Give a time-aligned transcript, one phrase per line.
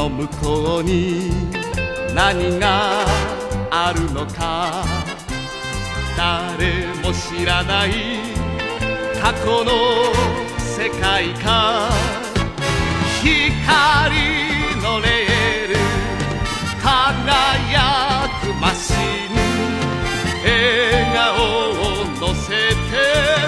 [0.00, 1.30] の向こうに
[2.14, 3.04] 何が
[3.70, 4.82] あるのか。
[6.16, 7.90] 誰も知らない
[9.20, 9.72] 過去の
[10.58, 11.90] 世界か。
[13.22, 13.30] 光
[14.82, 15.76] のレール
[16.82, 18.96] 輝くマシン
[20.42, 20.48] 笑
[21.14, 21.28] 顔
[21.82, 23.39] を乗せて。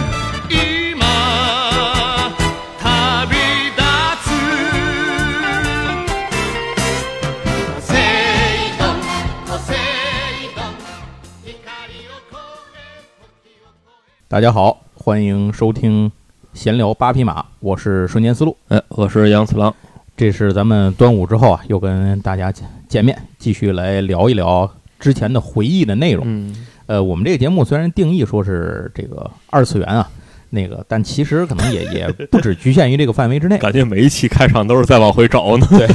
[14.33, 16.11] 大家好，欢迎收听
[16.55, 18.57] 闲聊八匹马，我是瞬间思路。
[18.69, 19.75] 哎，我是杨次郎。
[20.17, 24.67] 这是咱们端午之后啊，又跟大家见见面，继续来聊一聊
[24.99, 26.25] 之前的回忆的内容。
[26.27, 30.09] 嗯，呃，我们这个节目虽然定义说是这个二次元啊，
[30.49, 33.59] 那个，但其实可能也也不只局限于这个范围之内。
[33.61, 35.67] 感觉每一期开场都是在往回找呢。
[35.69, 35.87] 对，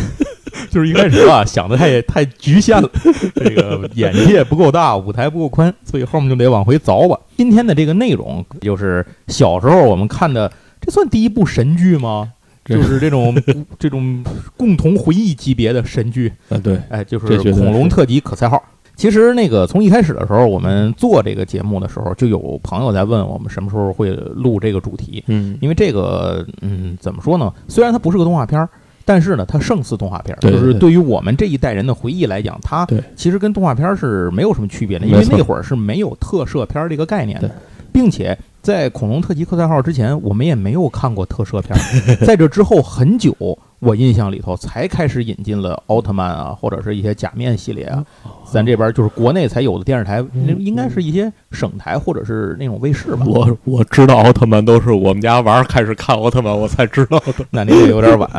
[0.72, 2.90] 就是一开始啊，想的太太局限了，
[3.36, 7.20] 这个眼界不够大，舞台不够宽，所以后面就得往回凿吧。
[7.38, 10.52] 今天的这个内容就是小时候我们看的，
[10.82, 12.32] 这算第一部神剧吗？
[12.66, 13.34] 就是这种
[13.80, 14.22] 这种
[14.58, 18.62] 共同回忆级别的神剧，啊，对，哎，就是恐龙特级可赛号。
[18.98, 27.54] 其实那个从一开始的时候，我们做这个节目的时候，就有朋友在问我们什么时候会录这个主题，嗯，因为这个，嗯，怎么说呢？
[27.68, 28.68] 虽然它不是个动画片儿，
[29.08, 30.40] 但是呢，它胜似动画片儿。
[30.42, 37.50] 就是对对于我们这一代人的回忆来讲，它其实跟动画片儿是没有什么区别的，因为那会儿是没有特摄片儿这个概念的，
[37.94, 41.80] 并且在《恐龙特级克赛号》之前，我们也没有看过特摄片儿。
[42.28, 43.34] 在这之后很久，
[43.80, 48.03] 我印象里头才开始引进了奥特曼啊，或者是一些假面系列啊。
[48.52, 53.25] 咱这边就是国内才有的电视台，那应该是一些省台或者是那种卫视吧。
[53.28, 57.33] 我我知道奥特曼都是我们家娃儿开始看奥特曼，我才知道的。
[57.52, 58.30] 那您这有点晚。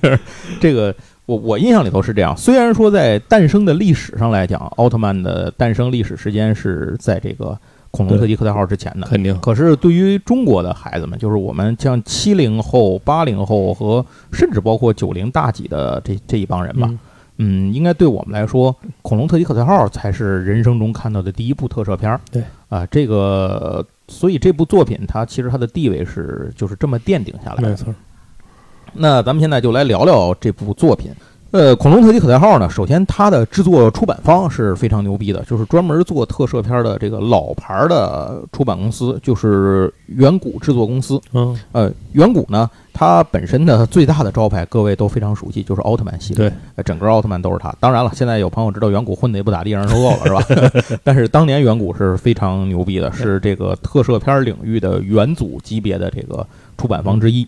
[0.60, 0.94] 这个
[1.26, 7.58] 我我印象里头是这样，虽然说在诞生的历史上来讲，奥特曼的诞生历史时间是在这个
[7.94, 16.98] 恐龙特级克赛号之前的，肯定，可是对于中国的孩子们，就是我们像七零后、八零后和甚至包括九零大几的这这一帮人吧，嗯
[17.36, 18.72] 嗯，应该对我们来说，
[19.02, 22.20] 《恐龙特级可赛号》才是人生中看到的第一部特摄片儿。
[22.32, 27.68] 对啊，这个，所以这部作品它其实它的地位是就是这么奠定下来的。
[27.68, 27.94] 没错。
[28.92, 31.12] 那咱们现在就来聊聊这部作品。
[31.54, 41.20] 呃，《恐龙特级可赛号》呢，首先它的制作出版方是非常牛逼的，就是专门做特摄片的这个老牌的出版公司，就是远古制作公司。
[41.32, 46.50] 嗯，呃，远古呢，它本身的最大的招牌，各位都非常熟悉，就是奥特曼系列。
[46.50, 47.72] 对，呃，整个奥特曼都是它。
[47.78, 50.98] 当然了，现在有朋友知道远古混的也不咋地，让人收购了，是吧？
[51.04, 56.44] 但是当年远古是非常牛逼的，是这个特摄片领域的元祖级别的这个
[56.76, 57.46] 出版方之一。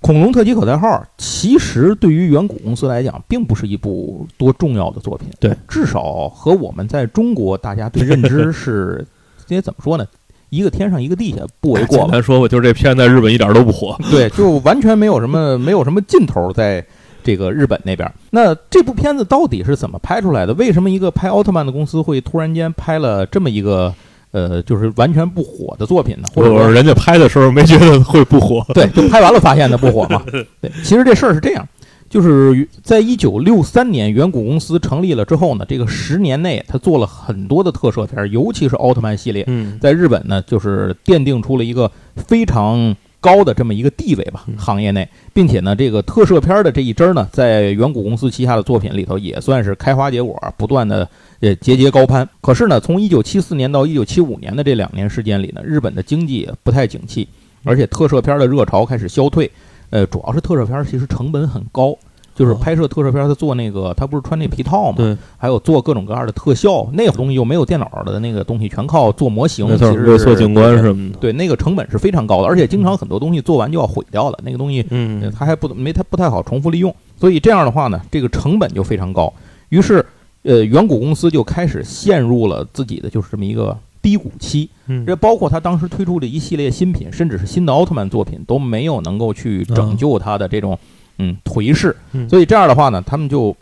[0.00, 5.28] 恐龙特级口袋号其实对于远古公司来讲，并不是一部多重要的作品。
[5.38, 9.06] 对，至少和我们在中国大家对认知 是，
[9.46, 10.06] 这些怎么说呢？
[10.48, 12.12] 一个天上一个地下，不为过吧简？
[12.12, 13.96] 单说吧，就是这片在日本一点都不火。
[14.10, 16.84] 对，就完全没有什么没有什么劲头在
[17.22, 18.10] 这个日本那边。
[18.30, 20.54] 那这部片子到底是怎么拍出来的？
[20.54, 23.94] 为什么一个拍奥特曼的公司会突然间拍了这么一个
[24.32, 26.28] 呃，就是完全不火的作品呢？
[26.34, 28.64] 或者人家拍的时候没觉得会不火。
[28.74, 30.22] 对，就拍完了发现它不火嘛。
[30.60, 31.66] 对，其实这事儿是这样。
[32.08, 51.08] 就是在一九六三年，远古公司成立了之后呢，这个十年内，他做了很多的特摄片儿，尤其是奥特曼系列，嗯，在日本呢，就是奠定出了一个非常高的这么一个地位吧，嗯行业内，并且呢，这个特摄片的这一支儿呢，在远古公司旗下的作品里头也算是开花结果，不断的
[51.40, 52.28] 呃节节高攀。
[52.40, 57.28] 可是呢，从一九七四年到一九七五年的这两年时间里呢，日本的经济也不太景气，
[57.62, 59.50] 而且特摄片的热潮开始消退。
[59.90, 61.96] 呃，主要是特摄片其实成本很高。
[62.40, 71.18] 就是哦拍摄特摄片，他做那个，他不是穿那皮套嘛，对，还有做各种各样的特效，那个东西又没有电脑的那个东西，全靠做模型，没错，其实做景观什么的。
[71.18, 79.30] 对，那个成本是非常高的，而且经常很多东西做完就要毁掉了，那个东西呃嗯，它还不没它不太好重复利用，所以这样的话呢，这个成本就非常高。
[79.68, 80.02] 于是，
[80.44, 84.70] 呃，远古公司就开始陷入了自己的就是这么一个低谷期。
[84.86, 90.76] 嗯这包括他当时推出的一系列新品，甚至是新的奥特曼作品都没有能够去拯救他的这种
[91.20, 91.94] 嗯颓势。
[92.12, 93.56] 嗯所以这样的话呢，他们就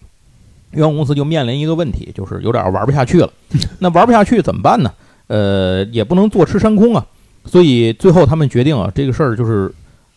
[0.71, 3.31] 远古公司就面临一个问题，就是有点玩不下去了。
[3.81, 4.93] 那玩不下去怎么办呢？
[5.27, 7.05] 呃，也不能坐吃山空啊。
[7.45, 9.73] 所以最后他们决定啊，这个事儿就是，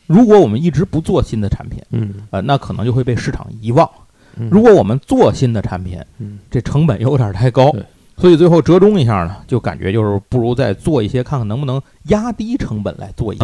[0.07, 3.89] 如果我们一直不做新的产品，嗯呃，那可能就会被市场遗忘。
[4.37, 7.73] 嗯如果我们做新的产品，嗯这成本有点太高，
[8.17, 13.43] 所以最后折中一下呢，就感觉就是不如再做一些，看看能不能压低成本来做一些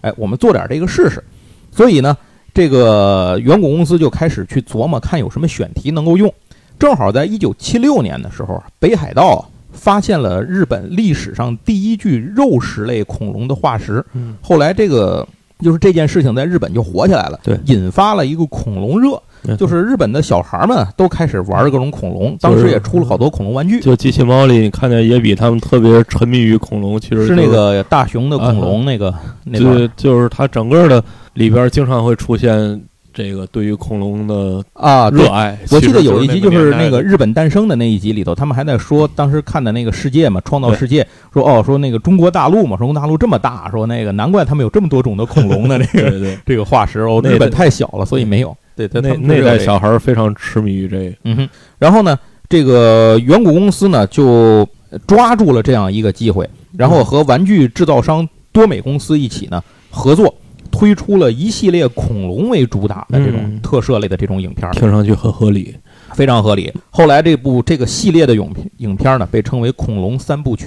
[0.00, 1.22] 哎，我们做点这个试试。
[1.70, 2.16] 所以呢，
[2.54, 6.32] 这个远古公司就开始去琢磨看有什么选题能够用。
[6.78, 14.04] 正好在一九七六年的时候，北海道发现了日本历史上第一具肉食类恐龙的化石。
[14.14, 15.26] 嗯后来这个
[15.60, 19.22] 就是这件事情在日本就火起来了，对引发了一个恐龙热，嗯
[19.58, 29.12] 就是日本的小孩们都开始玩各种恐龙，当时也出了好多恐龙玩具，就机器猫里，你看见也比他们特别沉迷于恐龙，其实是那个大熊的恐龙那个
[29.44, 31.02] 那段对，就是它整个的
[31.34, 32.80] 里边经常会出现
[33.12, 35.26] 这个对于恐龙的啊，热。
[35.28, 35.58] 爱。
[35.70, 48.56] 我记得有一集就就是是那个日本诞生的那一集里头，他们还在说当时看的那个世界嘛，创造世界，说哦，说那个中国大陆嘛，中国大陆这么大，说那个难怪他们有这么多种的恐龙的这个对这个化石哦，那日本太小了，所以没有。
[48.88, 51.16] 对，他那那代小孩儿非常痴迷于这个。
[51.24, 51.48] 嗯哼，
[51.78, 52.18] 然后呢，
[52.48, 54.66] 这个远古公司呢就
[55.06, 60.34] 抓住了这样一个机会，然后和玩具制造商多美公司一起呢合作，
[60.70, 65.74] 推出了一系列恐龙为主打的这种嗯特摄类的这种影片儿，听上去很合理。
[66.14, 66.70] 非常合理。
[66.90, 70.66] 后来这部这个系列的影片影片呢被称为《恐龙三部曲》。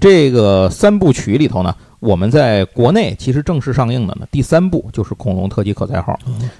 [0.00, 1.72] 这个三部曲里头呢，
[2.04, 6.12] 我们在国内其实正式上映的呢，第三部就是《恐龙特级可赛号》。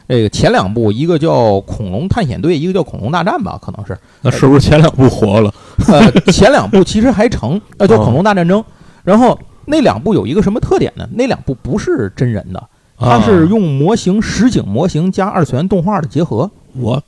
[0.09, 3.95] 这个前两部，一个叫《恐龙探险队》，一个叫《恐龙大战》吧，可能是。
[4.23, 5.53] 那是不是前两部活了？
[5.87, 8.59] 呃，前两部其实还成， 呃，叫《恐龙大战争》。
[9.03, 11.07] 然后那两部有一个什么特点呢？
[11.13, 17.03] 那两部不是真人的，它是啊用模型、实景模型加二次元动画的结合，我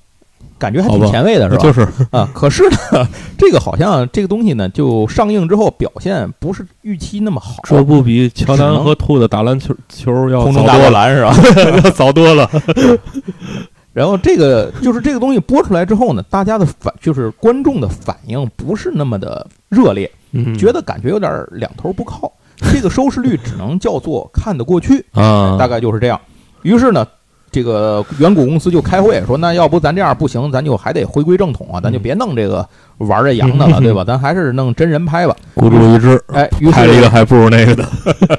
[0.59, 1.63] 感觉还挺前卫的，是吧？
[1.63, 2.63] 就是啊，可是
[2.93, 3.07] 呢，
[3.39, 7.57] 这个好像这个东西呢，就上映之后表现不是预期那么好。
[7.65, 11.81] 这不比乔丹和兔子打篮球球要空中大灌早多了，篮是吧？
[11.85, 12.51] 要早多了。
[13.93, 26.21] 然后这个就是这个东西播出来之后呢，大家的反就是观众的反应不是那么的热烈，嗯，觉得感觉有点两头不靠，这个收视率只能叫做看得过去，啊，大概就是这样。
[26.61, 27.07] 于是呢，
[27.57, 32.69] 这个远古公司就开会说，那要不咱这样不行，咱就还得回归正统啊，咱就别弄这个
[32.99, 34.05] 玩这洋的了，嗯 对吧？
[34.05, 35.35] 咱还是弄真人拍吧。
[35.55, 37.89] 孤注一掷，哎，于拍了一个还不如那个的。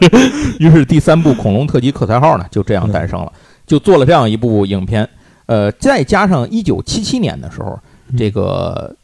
[0.60, 3.32] 于是第三部《恐龙特级可赛号》呢就这样诞生了，
[3.66, 5.10] 就做了这样一部影片。
[5.48, 7.80] 呃，再加上一九七七年的时候，
[8.16, 8.96] 这个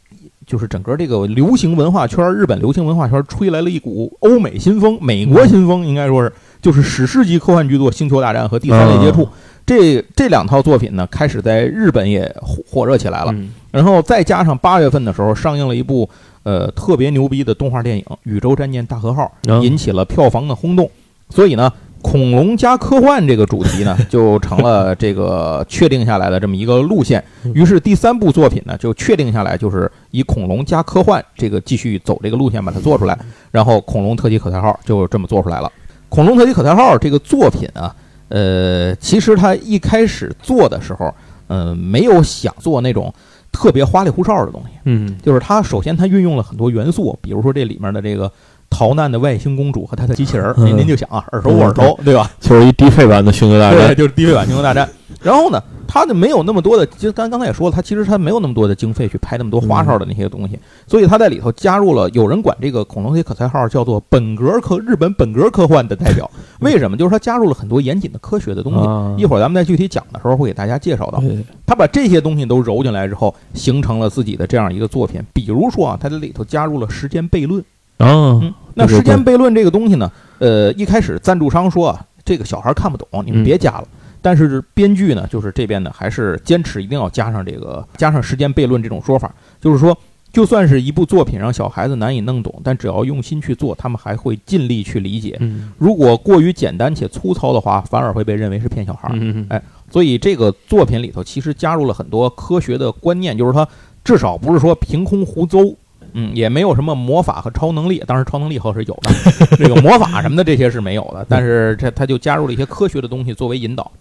[0.45, 6.31] 就是整个这个流行文化圈，日本流行文化圈吹来了一股欧美新风，美国新风，应该说是
[6.62, 9.24] 就是史诗级科幻巨作《星球大战》和《第三类接触》
[9.65, 13.31] 这这两套作品呢，开始在日本也火火热起来了。
[13.31, 16.07] 嗯然后再加上八月份的时候上映了一部
[16.44, 20.88] 呃特别牛逼的动画电影《宇宙战舰大和号》，啊引起了票房的轰动。
[21.31, 21.74] 所以呢，
[22.04, 27.24] 恐龙加科幻这个主题呢，就成了 这个确定下来的这么一个路线。
[27.56, 33.18] 于是第三部作品呢，就确定下来，就是以恐龙加科幻这个继续走这个路线把它做出来。
[33.50, 35.71] 然后恐龙特级可赛号就这么做出来了。
[36.09, 37.95] 恐龙特级可赛号这个作品啊，
[38.33, 41.13] 呃，其实他一开始做的时候，
[41.45, 43.13] 呃，没有想做那种
[43.51, 44.69] 特别花里胡哨的东西。
[44.85, 48.31] 嗯就是他首先他运用了很多元素，比如说这里面的这个
[48.71, 52.31] 逃难的外星公主和她的机器人您您就想啊，耳熟耳熟，对吧？
[52.39, 53.95] 就是一低配版的《星球大战对，》。
[53.95, 54.88] 就是低配版《星球大战》。
[55.21, 60.57] 然后呢，它就没有那么多的，就刚刚才也说了，他其实他没有那么多的经费去拍那么多花哨的那些东西，
[60.88, 66.30] 所以他在里头加入了，有人管这个恐龙黑可赛号叫做本格科日本本格科幻的代表。
[66.59, 66.97] 为什么？
[66.97, 68.80] 就是他加入了很多严谨的科学的东西。
[68.87, 71.19] 啊一会儿咱们在具体讲的时候会给大家介绍到。
[71.19, 75.21] 对他把这些东西都揉进来之后，形成了自己的这样一个作品。
[75.33, 77.61] 比如说啊，他在里头加入了时间悖论。
[77.97, 83.87] 啊嗯，，那时间悖论这个东西呢，呃，一开始赞助商说啊，这个小孩看不懂，你们嗯别加了。
[84.23, 89.95] 但是编剧呢，就是这边呢，还是坚持一定要加上这个加上时间悖论这种说法，就是说，
[90.31, 95.37] 就算是一部作品让小孩子难以弄懂，但只要用心去做，他们还会尽力去理解。
[95.42, 99.09] 嗯如果过于简单且粗糙的话，反而会被认为是骗小孩。
[99.09, 99.15] 儿
[99.49, 99.61] 哎
[99.92, 103.68] 所以这个作品里头其实加入了很多科学的观念，就是它
[104.03, 105.75] 至少不是说凭空胡诌，
[106.13, 113.92] 嗯，也没有什么魔法和超能力，当然超能力后是有的，这个魔法什么的这些是没有的，但是这他就加入了一些科学的东西作为引导。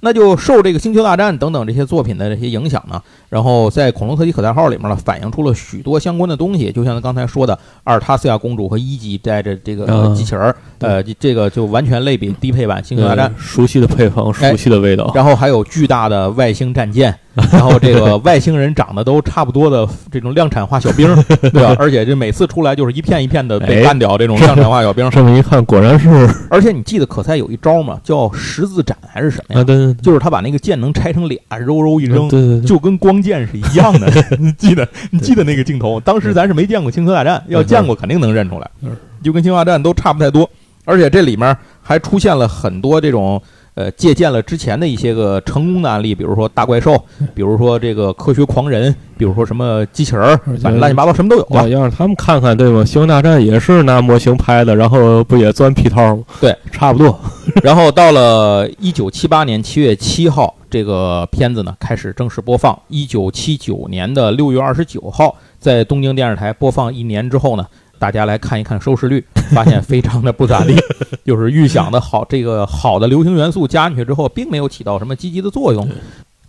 [0.00, 15.10] 那就受这个《星球大战》等等这些作品的这些影响呢，然后在《恐龙特级可赛号》里面呢，反映出了许多相关的东西，就像刚才说的，阿尔塔斯亚公主和一级带着这个嗯机器人儿，呃，这个就完全类比低配版《星球大战》呃熟悉的配方，熟悉的味道。
[15.14, 17.14] 然后还有巨大的外星战舰，
[17.52, 21.14] 然后这个 外星人长得都差不多的这种量产化小兵，
[21.52, 21.76] 对吧？
[21.78, 25.02] 而且这每次出来就是一片一片的被哎干掉，这种量产化小兵。
[25.12, 26.08] 上面一看，果然是
[26.48, 28.00] 而且你记得可赛有一招吗？
[28.02, 29.64] 叫十字斩还是什么啊，呀？
[29.76, 34.10] 对对就是他把那个剑能拆成俩，揉揉一扔，对对对，就跟光剑是一样的。
[34.38, 35.98] 你记得你记得那个镜头？
[36.00, 40.48] 当时咱是没见过《星球大战》，要见过肯定能认出来嗯，就跟《星球大战》都差不太多。
[40.84, 43.40] 而且这里面还出现了很多这种
[43.74, 47.02] 呃，借鉴了之前的一些个成功的案例，比如说大怪兽，
[47.32, 51.46] 比如说这个科学狂人，比如说什么机器人儿，反正乱七八糟什么都有。
[51.68, 52.80] 要让他们看看，对吗？
[52.84, 56.22] 《星球大战》也是拿模型拍的，然后不也钻皮套吗？
[56.40, 57.18] 对，差不多。
[57.62, 62.78] 然后到了一九七八年七月七号，这个片子呢开始正式播放。
[62.88, 67.66] 一九七九年的六月二十九号，在东京电视台播放一年之后呢，
[67.98, 70.74] 大家来看一看收视率，发现非常的不咋地，
[71.24, 75.88] 就是预想的好，这个好的流行元素加进去之后，并没有起到什么积极的作用。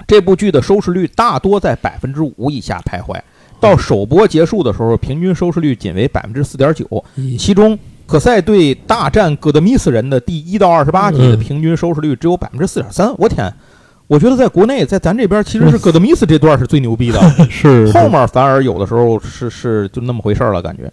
[0.07, 3.19] 这部剧的收视率大多在百分之五以下徘徊，
[3.59, 6.85] 到首播结束的时候，平均收视率仅为百分之四点九。
[7.37, 7.77] 其中，
[8.13, 13.11] 可赛队大战戈德米斯人的第一到二十八集的嗯平均收视率只有百分之四点三。
[13.17, 13.51] 我天！
[14.05, 20.83] 我觉得在国内，在咱这边其实是戈德米斯这段是最牛逼的， 是后面反而有的时候是是就那么回事儿了，感觉。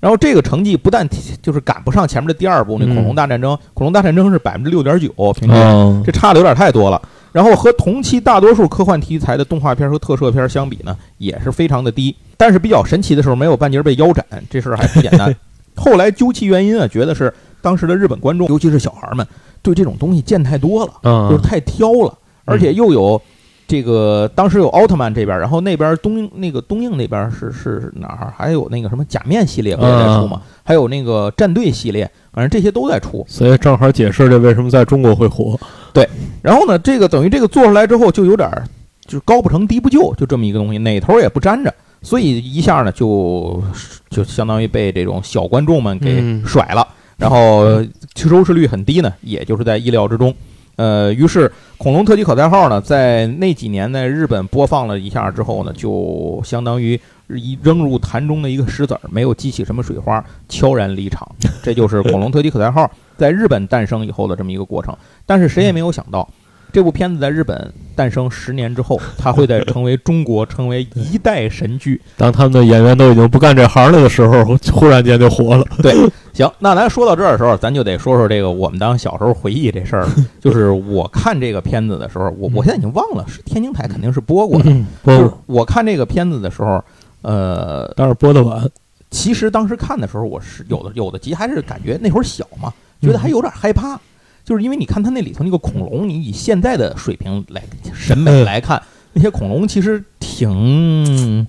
[0.00, 1.06] 然后这个成绩不但
[1.42, 7.02] 就是赶不上前面的第二部那《恐龙大战争》，恐龙大战争》是百分之六点九平均，嗯这差的有点太多了。
[7.32, 12.16] 然后和同期大多数科幻题材的动画片和特摄片相比呢，也是非常的低。
[12.38, 15.36] 但是比较神奇的时候，没有半截被腰斩，这事儿还不简单。
[15.80, 17.32] 后来究其原因啊，觉得是
[17.62, 19.26] 当时的日本观众，尤其是小孩们，
[19.62, 20.92] 对这种东西见太多了，
[21.28, 23.20] 就是嗯，太挑了，而且又有
[23.66, 28.34] 这个当时有奥特曼这边，然后那边东那个东映那边是是哪儿？
[28.36, 30.42] 还有那个什么假面系列不也在出嘛？
[30.62, 33.24] 还有那个战队系列，反正这些都在出。
[33.28, 35.58] 所以正好解释这为什么在中国会火。
[35.92, 36.08] 对
[36.42, 38.64] 然后呢，这个等于这个做出来之后，就有点儿
[39.06, 41.72] 就是高不成低不就，就这么一个东西，哪头也不沾着，
[42.02, 43.62] 所以一下呢就
[44.08, 47.82] 就相当于被这种小观众们给嗯甩了，然后
[48.14, 50.34] 收视率很低呢，也就是在意料之中。
[50.76, 61.30] 呃，于是《恐龙特级可赛号》呢，在那几年在日本播放了一下之后呢，就相当于一扔入潭中的一个石子儿，没有激起什么水花，悄然离场。
[61.62, 62.84] 这就是《恐龙特级可赛号》
[63.18, 64.96] 在日本诞生以后的这么一个过程。
[65.26, 66.26] 但是谁也没有想到，
[66.72, 72.00] 这部片子在日本诞生十年之后，它会在成为中国成为 一代神剧。
[72.16, 75.64] 当他们的演员都已经不干这行了的时候， 忽然间就火了。
[75.82, 75.94] 对
[76.32, 80.14] 行，那咱说到这儿的时候，咱就得说说这个我们当小时候回忆这事儿了。
[80.40, 84.70] 就是我看这个片子的时候，我我现在已经忘了是天津台肯定是播过的。
[84.70, 86.82] 嗯，就是，我看这个片子的时候，
[87.22, 88.68] 呃，但是播的晚。
[89.10, 92.72] 其实当时看的时候，我是有的有的集还是感觉那会儿小嘛，
[93.02, 94.00] 觉得还有点害怕，
[94.44, 97.62] 就是因为你看它那里头那个恐龙，你以现在的水平来
[97.94, 98.82] 审美来看，
[99.12, 101.46] 那些恐龙其实挺。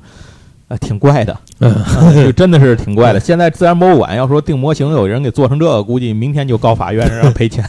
[0.68, 1.38] 呃，挺怪的，
[2.16, 3.20] 就真的是挺怪的。
[3.20, 7.62] 现在自然博物馆要说定模型，有人给做成这个，估计明天就告法院让赔钱，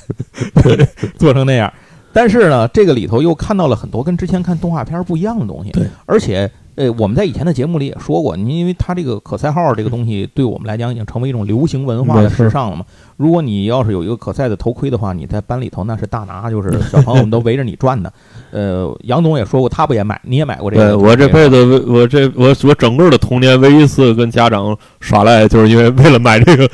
[1.18, 1.72] 做成那样。
[2.12, 12.84] 但是呢，这个里头又看到了很多跟之前看动画片不一样的东西，对，而且呃，我们在以前的节目里也说过，你因为它这个可赛号这个东西对我们来讲已经成为一种流行文化的时尚了嘛。
[13.18, 18.12] 如果你要是有一个可赛的头盔的话，你在班里头那是大拿，就是小朋友们都围着你转的。
[18.50, 20.98] 呃，杨总也说过，他不也买，你也买过这个？
[20.98, 26.68] 我这辈子我这我我整个的童年唯一一次跟家长耍赖，就是因为为了买这个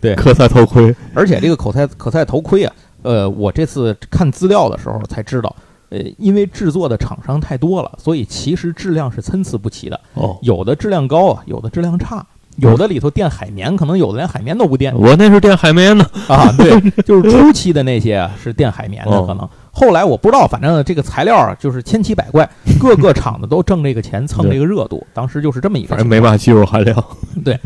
[0.00, 0.94] 对可赛头盔。
[1.12, 5.54] 而且这个可赛可赛头盔啊，呃，我这次看资料的时候才知道，
[5.92, 12.26] 呃，因为制作的厂商太多了，所以其实质量是参差不齐的，哦，有的质量高啊，有的质量差。
[12.56, 16.04] 有的里头垫海绵，可能有的连海绵都不垫我那是垫海绵的。
[16.28, 16.52] 啊。
[16.58, 22.46] 对，就是初期的那些啊是垫海绵的，哦可能后来我不知道，反正这个材料啊就是千奇百怪，
[22.78, 25.02] 各个厂子都挣这个钱蹭这个热度。
[25.14, 25.98] 当时就是这么一个反。
[25.98, 27.02] 正没嘛技术含量。
[27.42, 27.58] 对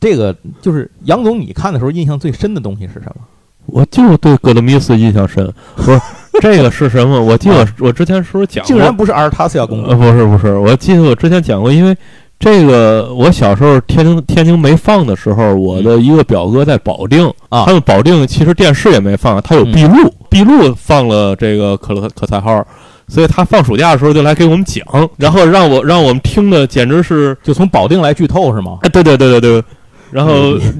[0.00, 3.22] 这个就是杨总，你看的时候印象最深的东西是什么？
[3.66, 5.54] 我就对戈德米斯印象深。
[5.76, 6.00] 不是
[6.40, 7.20] 这个是什么？
[7.20, 8.68] 我记得我之前是不是讲过？
[8.68, 11.96] 竟然不是阿尔塔斯亚公主呃，不是不是，我记得我之前讲过，因为
[12.38, 22.64] 这个我小时候天津天津没放的时候，我的一个表哥在保定啊他们保定其实电视也没放，他有闭路，闭路放了这个可乐可赛号。
[23.08, 24.82] 所以他放暑假的时候就来给我们讲，
[25.18, 28.78] 然后让我让我们听的简直是，就从保定来剧透是吗？
[28.82, 29.64] 哎，对对对对对，
[30.10, 30.32] 然后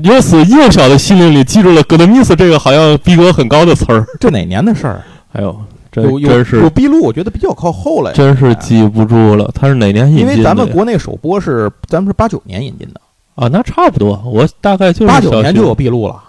[0.04, 4.06] 由此幼小的心灵里记住了格德米斯这个好像逼格很高的词儿。
[4.18, 5.02] 这哪年的事儿？
[5.32, 5.56] 哎呦，
[5.90, 8.16] 真有有有真是闭路，我觉得比较靠后了呀。
[8.16, 10.32] 真是记不住了，他是哪年引进的呀？
[10.32, 13.00] 因为咱们国内首播是咱们是八九年引进的，
[13.34, 16.22] 啊，那差不多，我大概就是八九年学就有闭路了。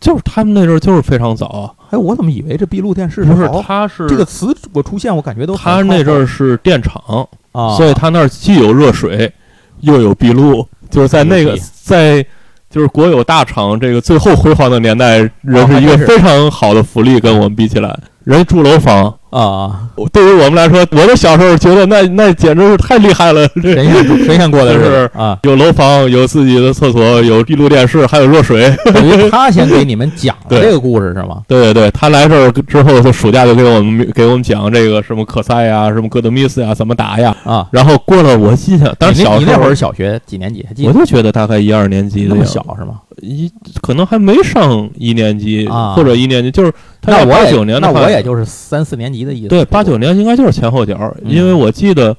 [0.00, 9.32] 就是他们那阵儿就是非常早啊，哎，我怎么以为这闭路电视不是好他是这个词我出现，我感觉都他那阵儿是电厂，啊，所以他那儿既有热水
[9.80, 12.26] 又有闭路，就是在那个牛逼在
[12.74, 28.72] 就是国有大厂这个最后辉煌的年代，人是一个非常好的福利，跟我们比起来，人住楼房，啊，我对于我们来说，我的小时候觉得那那简直是太厉害了，神仙神仙过的是啊，有楼房，有自己的厕所，有闭路电视，还有热水。
[28.94, 31.42] 等于 他先给你们讲的这个故事是吗？
[31.48, 37.36] 对对对，他来这儿之后，就暑假就给我们给我们讲这个什么可赛呀，什么哥德米斯呀，怎么打呀。
[37.42, 40.64] 啊，然后过了我心想，当时小你那会儿小学几年级？
[40.86, 43.00] 我就觉得大概一二年级那么的小是吗？
[43.24, 43.50] 一
[43.80, 49.48] 可能还没上一年级、啊或者一年级，就是他要八那我也九年的话，那我也就是三四年级的意思。
[49.48, 52.16] 对八九年应该就是前后脚，嗯因为我记得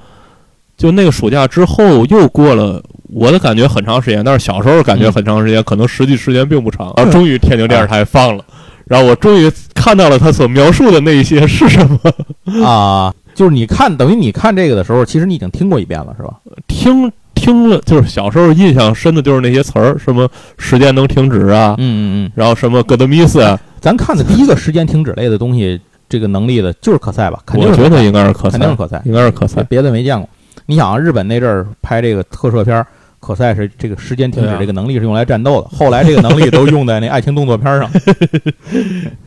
[0.76, 2.82] 就那个暑假之后又过了。
[3.14, 6.92] 我的感觉很长时间，但是小时候感觉很长时间，可能实际时间并不长。
[6.98, 8.44] 然后终于天津电视台放了，
[8.86, 12.66] 然后我终于看到了他所描述的那一些是什么。
[12.66, 16.34] 啊，就是你看，等于你看这个的时候，其实你已经听过一遍了，是吧？
[16.68, 17.10] 听
[17.46, 22.32] 听了，就是小时候印象深的就是那些词儿，什么时间能停止啊，嗯嗯嗯。
[22.34, 27.40] 然后什么戈德米斯啊，咱看的第一个时间停止类的东西，这个能力的就是可赛吧？
[27.46, 29.62] 肯定我觉得应该是可赛，肯定是可赛，应该是可赛。
[29.64, 30.28] 别的没见过。
[30.66, 32.88] 你想啊，日本那阵儿拍这个特摄片儿，
[33.20, 37.92] 可赛是这个时间停止这个能力是用来战斗的，后来这个能力都用在那爱情动作片儿上。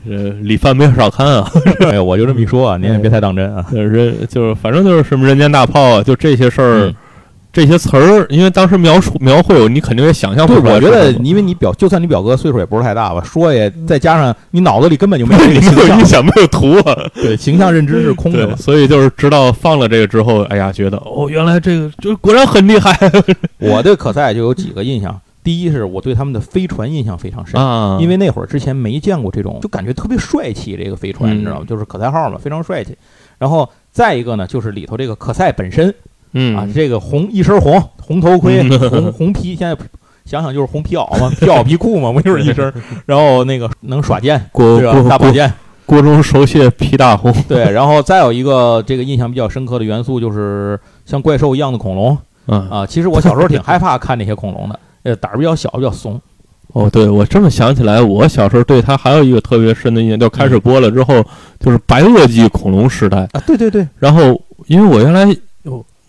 [0.09, 1.49] 呃，李范没少看啊，
[1.87, 3.65] 哎，我就这么一说啊，您也别太当真啊。
[3.73, 6.95] 呃人就是反正就是什么人间大炮啊，就这些事儿，嗯
[7.59, 10.89] 这些词儿，因为当时描述描绘，你肯定也想象不，出来我觉。
[10.89, 15.61] 得因为你表，就算你表哥岁数也不是太大吧，说也再加上你脑子里根本就没有印，
[16.07, 16.97] 象， 没有图啊。
[17.15, 22.97] 对，形象认知是空的对，所以就是直到放了这个之后，哎呀，觉得哦，原来这个就果然很厉害
[23.59, 27.61] 我对可赛就有几个印象，第一是我对他们的飞船印象非常深。
[27.61, 27.99] 啊！
[28.01, 30.77] 因为那会儿之前没见过这种，就感觉特别帅气。
[30.77, 31.67] 这个飞船，嗯你知道吗？
[31.69, 32.97] 就是可赛号嘛，非常帅气。
[33.39, 35.95] 然后再一个呢，就是里头这个可赛本身
[36.33, 39.77] 嗯啊，这个红一身红红头盔、嗯红红皮，现在
[40.25, 42.73] 想想就是红皮袄嘛，皮袄皮裤嘛，不就是一身？
[43.07, 44.93] 然后那个能耍剑，国是吧？
[44.93, 45.53] 国国大宝剑，
[45.87, 47.71] 锅中熟蟹皮大红对。
[47.71, 52.17] 然后再有一个这个印象比较深刻的元素，就是像怪兽一样的恐龙
[52.47, 52.69] 啊！
[52.71, 52.87] 啊。
[52.87, 56.21] 其实我小时候挺害怕看那些恐龙的，呃，胆儿比较小，比较怂。
[56.75, 61.25] 哦，对，我这么想起来，我小时候对他还有一个特别深的印象，就开始播了之后，
[61.59, 63.21] 就是白垩纪恐龙时代。
[63.33, 65.35] 啊，对对对，然后，因为我原来有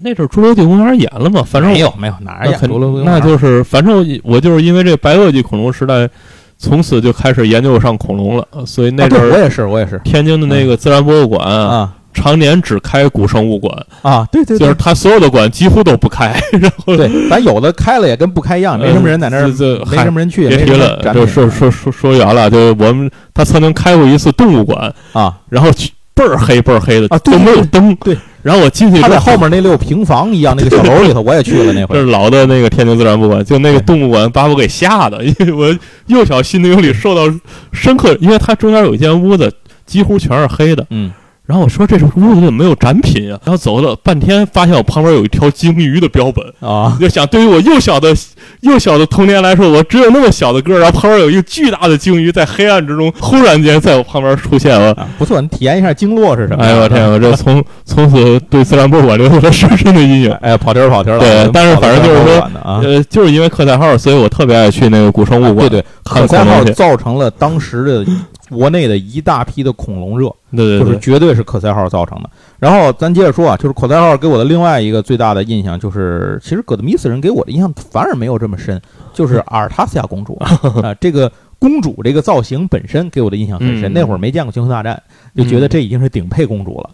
[0.01, 6.09] 那阵儿《侏罗纪公园》演了吗，反正没有没有哪儿演侏罗纪公园那就是反正我就是因为这白垩纪恐龙时代，
[6.57, 19.47] 从此就开始研究上恐龙了，呃所以那啊，阵我也是，我也是天津的那个自然博物馆啊，啊常年只开古生物馆，啊，对对对就是他所有的馆几乎都不开，然后对，咱有的开了也跟不开一样，没什么人在那儿，
[19.91, 28.17] 没什么人去，别提了，就说说说说远了，就我们他曾经开过一次动物馆，啊，然后去倍儿黑倍儿黑的啊对都没有灯，对。
[28.41, 37.34] 然后我进去之他在后后面那溜平房一样那个小楼里头，我也去了那这回是老的那个天津自然博物馆，就那个动物馆把我给吓的， 因为我幼小心灵里受到
[37.73, 39.54] 深刻，因为它中间有一间屋子
[39.86, 41.12] 几乎全是黑的，嗯，
[41.49, 43.39] 然后我说这是屋子里怎么没有展品啊？
[43.43, 48.15] 然后走了半天，发现我旁边有一条鲸鱼的标本，啊，就想对于我幼小的
[48.59, 54.91] 幼小的童年来说，我只有那么小的个儿，然后旁边有一个巨大的鲸鱼在黑暗之中忽然间在我旁边出现了。
[54.93, 56.63] 啊不错，你体验一下经络是什么？
[56.63, 57.09] 哎呦我天！
[57.09, 60.31] 我这从从此对自然博物馆留下了深深的阴影。
[60.41, 61.19] 哎，跑题儿跑题儿了。
[61.19, 65.67] 对但是反正就是说呃，就是因为克赛号，所以我特别爱去那个古生物馆。
[65.67, 68.05] 对对，看可赛号造成了当时的
[68.49, 72.29] 国内的一大批的恐龙热，对对对，就是绝对是可赛号造成的。
[72.59, 78.81] 然后咱接着说啊，就是可赛号给我的另外一个最大的印象就是，其实葛德米斯人给我的印象反而没有这么深，
[79.13, 80.35] 就是阿尔塔斯亚公主
[80.81, 83.91] 啊，这个公主这个造型本身给我的印象很深。
[83.91, 85.01] 嗯那会儿没见过《星球大战》，
[85.38, 86.89] 就觉得这已经是顶配公主了。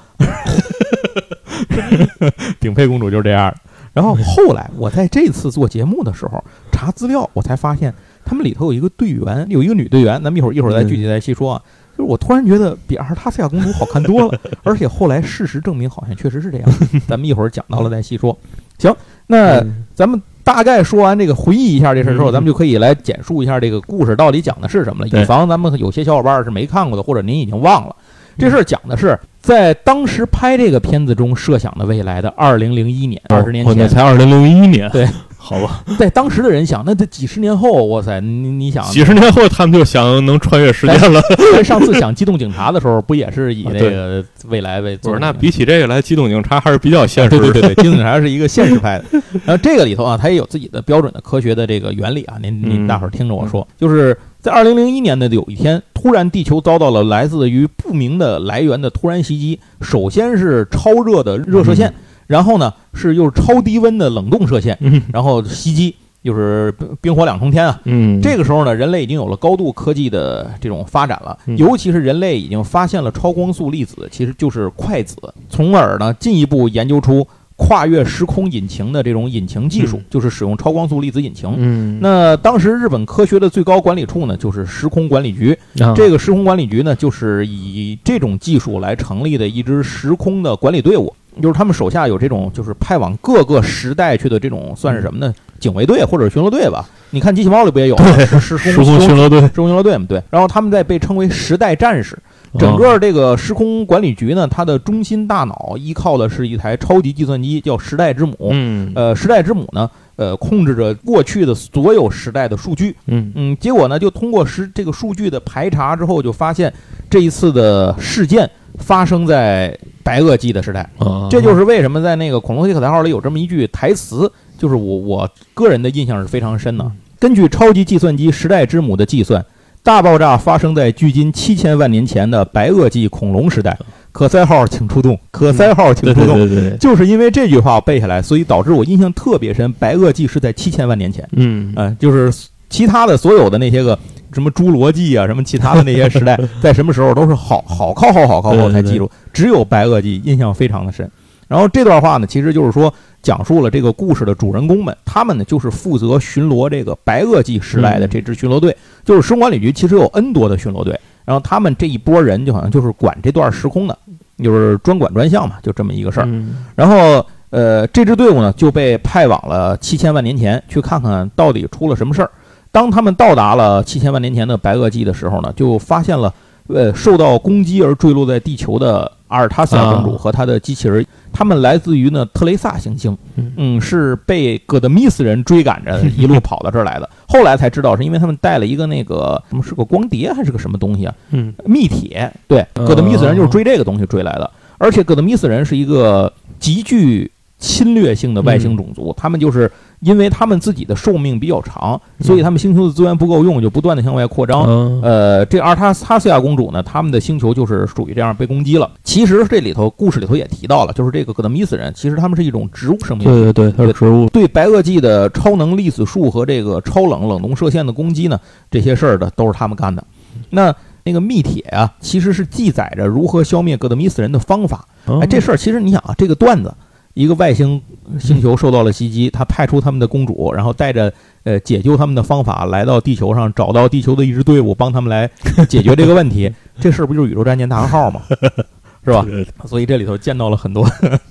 [2.59, 3.53] 顶配公主就是这样。
[3.93, 7.93] 然后后来我在这次做节目的时候查资料，我才发现
[8.25, 11.61] 他们里头有一个队员，有一个女队员，咱们一会儿一会儿再具体再细说啊。
[11.97, 16.69] 就是我突然觉得比阿尔塔西亚公主好看多了， 而且后来事实证明好像确实是这样。
[17.07, 18.37] 咱们一会儿讲到了再细说。
[18.77, 18.93] 行，
[19.27, 27.95] 那嗯咱们大概说完这个回忆一下这事儿之后，嗯咱们就可以来简述一下这个故事到底讲的是什么了，以防咱们有些小伙伴是没看过的，或者您已经忘了。
[28.37, 35.07] 这事儿讲的是在当时拍这个片子中设想的未来的二零零一年，二十年前，才二零零一年，对，
[35.47, 41.21] 好吧， 在当时的人想，那这几十年后，哇塞，你你想，几十年后他们就想能穿越时间了。
[41.53, 47.29] 咱上次想机动警察的时候，不也是以啊那个未来为不是，那比起这个来，机动警察还是比较现实。
[47.29, 49.05] 对对对对，机动警察是一个现实派的。
[49.45, 52.37] 然后这个里头啊，它也有自己的标准的科学的这个原理啊。
[52.41, 59.59] 您您嗯大伙儿听着我说，就是在二零零一年的有一天，突然地球遭到了来自于不明的来源的突然袭击。
[59.79, 61.93] 首先是超热的热射线，
[62.27, 65.95] 然后呢是又是超低温的冷冻射线，嗯然后袭击。
[66.23, 67.79] 就是冰冰火两重天啊。
[67.83, 75.15] 嗯，这个时候呢，人类已经有了高度科技的这种发展了，嗯尤其是人类已经发现了超光速粒子，其实就是快子，
[75.51, 81.53] 从而呢进一步研究出跨越时空引擎的这种引擎技术，嗯就是使用超光速粒子引擎。
[81.57, 85.55] 嗯，那当时日本科学的最高管理处呢，就是时空管理局。
[85.73, 95.33] 那这个时空管理局呢，就是以这种技术来成立的一支时空的管理队伍，就是他们手下有这种就是派往各个时代去的这种算是什么呢？
[95.59, 96.85] 警卫队或者巡逻队吧。
[97.11, 98.05] 你看机器猫里不也有吗？
[98.25, 100.21] 是时空巡逻队，时空巡逻队嘛，对。
[100.29, 102.17] 然后他们在被称为时代战士。
[102.57, 108.35] 整个这个时空管理局呢，它的中心大脑依靠的是一台超级计算机，叫时代之母。
[108.51, 112.95] 嗯呃，时代之母呢，呃，控制着过去的所有时代的数据。
[113.07, 116.73] 嗯嗯，结果呢，就通过时这个数据的排查之后，就发现
[117.09, 120.81] 这一次的事件发生在白垩纪的时代。
[120.97, 126.91] 啊，这就是为什么在那个《恐龙铁可赛号》里有这么一句台词，就是我我个人的印象是非常深的。
[127.19, 129.43] 根据超级计算机时代之母的计算，
[129.83, 133.77] 大爆炸发生在距今七千万年前的白垩纪恐龙时代。
[134.11, 136.37] 可塞号请出动，可塞号请出动。
[136.37, 139.69] 对对，就是因为这句话我背下来，所以导致我印象特别深。
[139.73, 141.27] 白垩纪是在七千万年前。
[141.33, 142.33] 嗯嗯，就是
[142.69, 143.99] 其他的所有的那些个
[144.35, 151.09] 什么侏罗纪啊，什么其他的那些时代， 在什么时候都是好好靠后好靠后才记住，只有白垩纪印象非常的深。
[151.47, 163.97] 然后这段话呢，其实就是说讲述了这个故事的主人公们，他们呢就是负责巡逻这个白垩纪时代的这支巡逻队，就是时空管理局其实有 N 多的巡逻队，然后他们这一波人就好像就是管这段时空的，
[164.43, 166.25] 就是专管专项嘛，就这么一个事儿。
[166.27, 172.31] 嗯然后呃，这支队伍呢就被派往了七千万年前，去看看到底出了什么事儿。
[172.75, 176.33] 当他们到达了七千万年前的白垩纪的时候呢，就发现了
[176.67, 183.17] 呃受到攻击而坠落在地球的阿尔塔斯亚公主啊和她的机器人，他们来自于呢特雷萨行星。
[183.37, 187.09] 嗯，嗯，是被戈德米斯人追赶着一路跑到这儿来的。
[187.25, 191.15] 后来才知道是因为他们带了一个那个什么是个光碟还是个什么东西啊？
[191.29, 191.53] 嗯。
[191.63, 192.85] 密铁，对，哦。
[192.85, 199.71] 葛德米斯人就是追这个东西追来的，而且戈德米斯人是一个极具侵略性的外星种族，他们就是
[200.05, 204.61] 因为他们自己的寿命比较长，所以他们星球的资源不够用，就不断的向外扩张。
[204.67, 208.91] 嗯呃，这阿尔塔塔斯亚公主呢，他们的星球就是属于这样被攻击了。
[209.03, 218.39] 其实这里头故事里头也提到了，就是这个葛德米斯人，其实他们是一种植物生命，对对对，它是植物，对白垩纪的超能粒子树和这个超冷冷冻射线的攻击呢，
[218.69, 220.05] 这些事儿的都是他们干的。
[220.51, 220.71] 那
[221.03, 224.85] 那个密帖啊，其实是记载着如何消灭戈德米斯人的方法。
[225.05, 226.73] 哦哎，这事儿其实你想啊，这个段子，
[227.15, 227.81] 一个外星
[228.19, 231.11] 星球受到了袭击，他派出他们的公主，然后带着
[231.43, 235.27] 呃解救他们的方法来到地球上，找到地球的一支队伍，帮他们来
[235.67, 236.51] 解决这个问题。
[236.79, 238.21] 这事儿不就是宇宙战舰大和号吗？
[239.05, 239.21] 是吧？
[239.23, 240.83] 对对所以这里头见到了很多，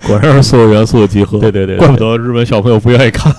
[0.06, 3.34] 果然是所有元素的集合， 对对对怪不得日本小朋友不愿意看，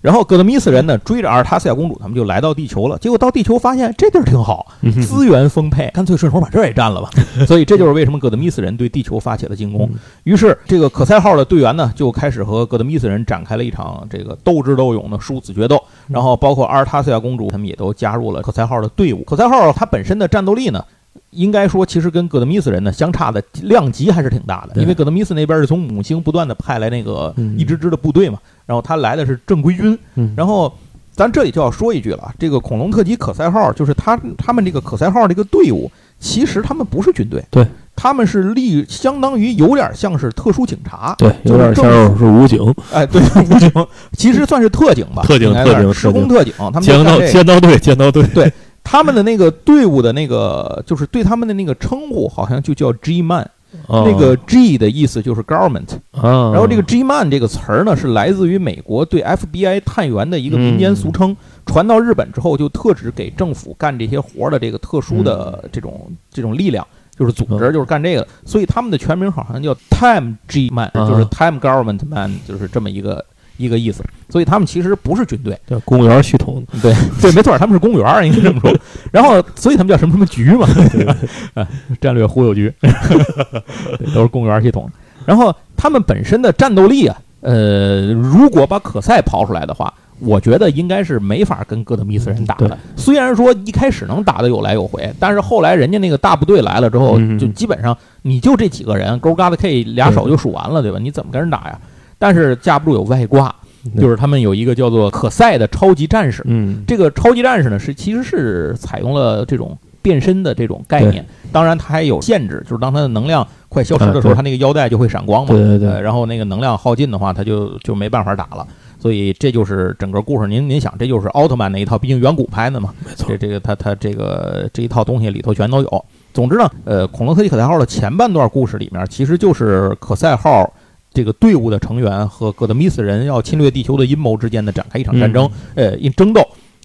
[0.00, 2.96] 然后戈德米斯人呢追着阿尔塔斯亚公主，他们就来到地球了。
[2.98, 7.10] 结果到地球发现这地儿挺好，嗯资源丰沛，干脆顺手把这儿也占了吧。
[7.46, 9.90] 所以这就是为什么戈德米斯人对地球发起了进攻。
[10.24, 15.82] 于是这个可赛号的队员呢就开始和戈德米斯人展开了一场这个斗智斗勇的殊死决斗。
[16.06, 19.22] 然后包括阿尔塔斯亚公主他们也都加入了可赛号的队伍。
[19.24, 20.84] 可赛号它本身的战斗力呢。
[21.30, 30.34] 应该说，其实跟戈德米斯人呢相差的量级还是挺大的，因为戈德米斯那边是从母星不断的派来那个嗯一支支的部队嘛，然后他来的是正规军，嗯。
[30.36, 30.72] 然后
[31.10, 43.72] 咱这里就要说一句了，这个恐龙特级可赛号就是他他们这个可赛号这个队伍，其实他们不是军队，对，他们是立相当于有点像是特殊警察，对，有点像是武警，哎，对， 武警，
[44.12, 46.92] 其实算是特警吧，特警特警施工特警，他们就
[47.26, 48.52] 剑道干这个剑道队，对，
[48.84, 53.48] 他们的那个队伍的那个就是对他们的那个称呼好像就叫 G man，
[53.88, 68.28] 那那个 G 的意思就是 government，啊，然后这个 G man 这个词儿呢，是来自于美国对 FBI 探员的一个民间俗称，传到日本之后，就特指给政府干这些活儿的这个特殊的这种、这种力量，就是组织，就是干这个的。
[68.44, 71.08] 所以他们的全名好像叫 Time G man，、啊。
[71.08, 73.24] 就是 Time Government Man，就是这么一个
[73.58, 74.02] 一个意思。
[74.30, 78.74] 所以他们其实不是军队，对公务员系统，对 对，没错，他们是公务员，应该这么说。
[79.12, 80.66] 然后，所以他们叫什么什么局嘛，
[81.54, 81.68] 啊
[82.00, 84.90] 战略忽悠局，对都是公务员系统。
[85.26, 92.76] 然后他们本身的战斗力啊，呃，如果把可赛刨出来的话，我觉得应该是没法跟哥特米斯人打的。
[92.96, 100.98] 虽然说一开始能打得有来有回，但是后来人家那个大部队来了之后，嗯就基本上你就这几个人，勾嘎的 K 俩手就数完了，对吧？
[101.00, 101.78] 你怎么跟人打呀？
[102.18, 103.54] 但是架不住有外挂，
[103.98, 106.42] 就是他们有一个叫做可赛的超级战士。
[106.46, 118.66] 嗯，这个超级战士呢，是其实是采用了这种变身的这种概念，当然它还有限制，就是当它的能量快消失的时候，它那个腰带就会闪光嘛，对对对呃然后那个能量耗尽的话，它就就没办法打了。
[119.00, 120.48] 所以这就是整个故事。
[120.48, 122.92] 您您想，这就是奥特曼那一套，毕竟远古拍的嘛。
[123.06, 126.04] 没错这，这个它它这个这一套东西里头全都有。
[126.34, 130.68] 总之呢，呃，恐龙特技可赛号的前半段故事里面，其实就是可赛号
[131.12, 136.40] 这个队伍的成员和戈德米斯人要侵略地球的阴谋之间的展开一场战争，呃，一争斗，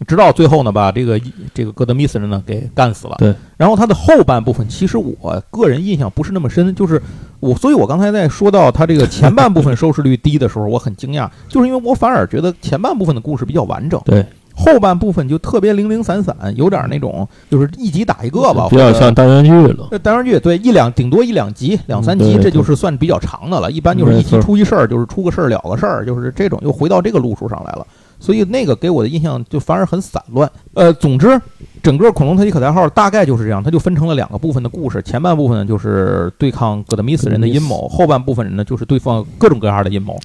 [0.07, 1.19] 直到最后呢，把这个
[1.53, 3.15] 这个戈德米斯人呢给干死了。
[3.19, 7.01] 对，然后它的后半部分，其实我个人印象不是那么深，就是
[7.39, 14.01] 我，所以我刚才在说到它这个前半部分收视率低的时候，我很惊讶，就是因为我反而觉得前半部分的故事比较完整。
[14.05, 19.87] 对，后半部分就特别零零散散，有点那种就是一集打一个吧，比较像单元剧了。
[19.91, 23.71] 这单元剧对一两顶多一两集两三集，这就是算比较长的了。
[23.71, 27.85] 一般就是一集出一事儿，就是出个事儿了个事儿，就是这种又回到这个路数上来了。
[28.19, 30.49] 所以那个给我的印象就反而很散乱。
[30.75, 31.41] 呃，总之，
[31.81, 35.01] 整个恐龙特级可赛号大概就是这样，它就分成了两个部分的故事。
[35.01, 40.17] 前半部分呢就是对抗戈德米斯人的阴谋，后半部分人呢就是对抗各种各样的阴谋。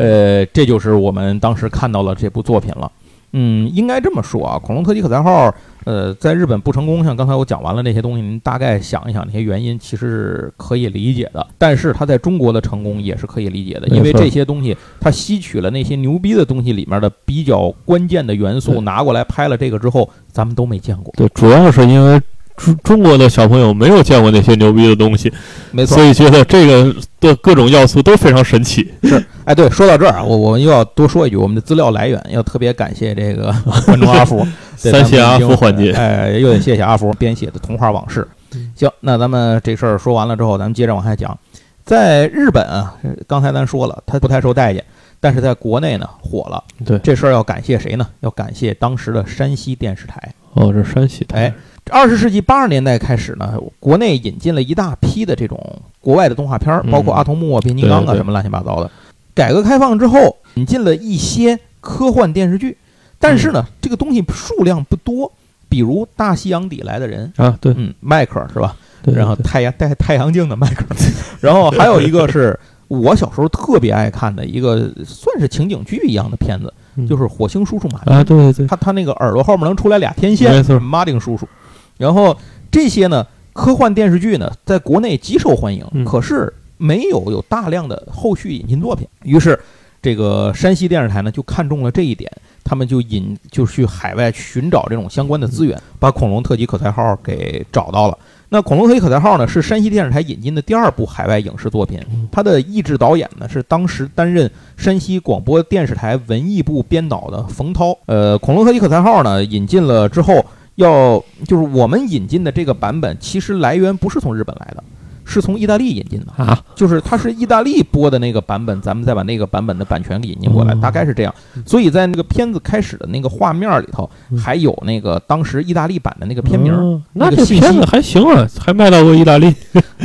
[0.00, 2.90] 呃，这就是我们当时看到了这部作品了。
[3.32, 11.46] 嗯，应该这么说啊，恐龙特级可赛号，呃，在日本不成功，像刚才我讲完了那些东西，您大概想一想那些原因，其实是可以理解的。
[11.56, 21.12] 但是它在中国的成功也是可以理解的，因为这些东西它吸取了那些牛逼的东西里面的比较关键的元素，拿过来拍了这个之后，咱们都没见过。
[21.16, 22.20] 对，主要是因为
[22.56, 25.32] 中中国的小朋友没有见过那些牛逼的东西，
[25.70, 28.92] 没错所，以觉得这个的各种要素都非常神奇。
[29.02, 33.54] 是哎，对，说到这儿啊，我我们又要多说一句，我们的资料来源要特别感谢这个
[33.86, 38.26] 观众阿福，三谢阿福环节哎，又得谢谢阿福编写的童话往事。
[38.74, 41.36] 行，那咱们这事儿说完了之后，咱们接着往下讲。
[41.84, 44.84] 在日本啊，呃刚才咱说了，他不太受待见，
[45.20, 46.64] 但是在国内呢火了。
[46.84, 48.08] 对这事儿要感谢谁呢？
[48.20, 50.34] 要感谢当时的山西电视台。
[50.54, 51.54] 哦，这是山西台哎，
[51.90, 58.90] 二十世纪八十年代开始呢，国内引进了一大批的这种国外的动画片儿，嗯包括阿童木啊、变形金刚啊什么乱七八糟的。
[59.34, 62.76] 改革开放之后，引进了一些科幻电视剧，
[63.18, 65.30] 但是呢，这个东西数量不多。
[65.68, 68.74] 比如大西洋底来的人，啊，对，嗯，迈克尔是吧？
[69.02, 70.96] 对然后太阳戴太阳镜的迈克尔，
[71.40, 72.58] 然后还有一个是
[72.90, 81.48] 我小时候特别爱看的一个，算是情景剧一样的片子，嗯就是《火星叔叔马丁》啊，对对对，他他那个耳朵后面能出来俩天线，没错马丁叔叔。
[81.96, 82.36] 然后
[82.68, 89.06] 这些呢，科幻电视剧呢，在国内极受欢迎，嗯可是没有有大量的后续引进作品。
[89.22, 89.56] 于是，
[90.02, 92.28] 这个山西电视台呢就看中了这一点，
[92.64, 98.18] 他们就引就去海外寻找这种相关的资源，把恐龙特级可赛号给找到了。
[98.52, 102.28] 那恐龙特级可赛号呢，是山西电视台引进的第二部海外影视作品嗯。
[102.32, 107.96] 它的译制导演呢是当时担任山西广播电视台文艺部编导的冯涛。
[108.06, 114.82] 呃，恐龙特级可赛号呢引进了之后，要就是我们引进的这个版本，其实来源不是从日本来的，
[115.30, 116.44] 是从意大利引进的。
[116.44, 121.34] 啊，就是它是意大利播的那个版本，咱们再把那个版本的版权给引进过来，哦大概是这样。
[121.64, 129.54] 所以在那个片子开始的那个画面里头，嗯还有那个当时意大利版的那个片名那这片子还行啊，还卖到过意大利。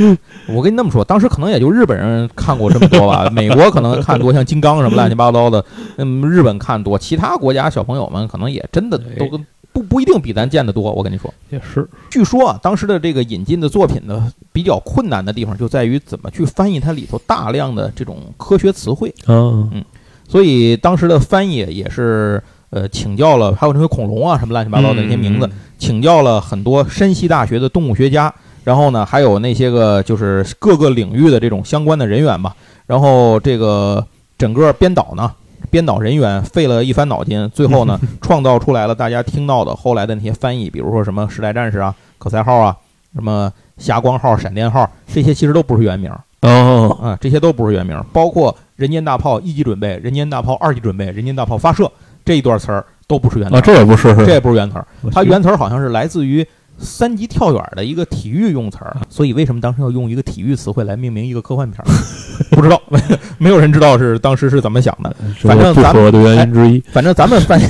[0.48, 5.64] 我跟你那么说，当时可能也就日本人看过这么多吧，美国可能看多，像金刚什么乱七八糟的，
[5.96, 9.40] 嗯，日本看多，其他国家小朋友们可能也真的都哎
[9.76, 10.90] 不不一定比咱见得多。
[10.90, 19.14] 我跟你说，也是，据说啊，当时的这个引进的作品呢，比较困难的地方就在于怎么去翻译它里头大量的这种科学词汇。
[19.26, 19.84] 嗯嗯，
[20.26, 28.32] 所以当时的翻译也是呃请教了，还有那些恐龙啊什么乱七八糟的那些名字，嗯请教了很多山西大学的动物学家，
[28.64, 34.06] 然后呢还有那些个就是各个领域的这种相关的人员吧，然后这个
[34.38, 35.30] 整个编导呢。
[35.70, 42.76] 编导人员费了一番脑筋，最后呢， 创造出来了大家听到的后来的那些翻译，比如说什么时代战士啊、可赛号啊、
[43.14, 46.10] 什么霞光号、闪电号，这些其实都不是原名。
[46.42, 51.90] 哦，啊，这些都不是原名，包括人间大炮一级准备、人间大炮二级准备、人间大炮发射
[52.24, 56.46] 这一段词儿都不是原词啊，这也不是，这也不是原词儿，它原词儿好像是来自于
[56.78, 61.88] 三级跳远的一个体育用词儿，所以为什么当时要用一个体育词汇来命名一个科幻片儿？
[62.50, 62.80] 不知道，
[63.38, 65.14] 没有人知道是当时是怎么想的。
[65.40, 66.80] 反正咱们的原因之一。
[66.92, 67.64] 反正咱们翻译，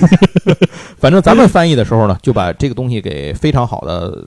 [0.98, 4.26] 反正咱们翻译的时候呢，就把这个东西给非常好的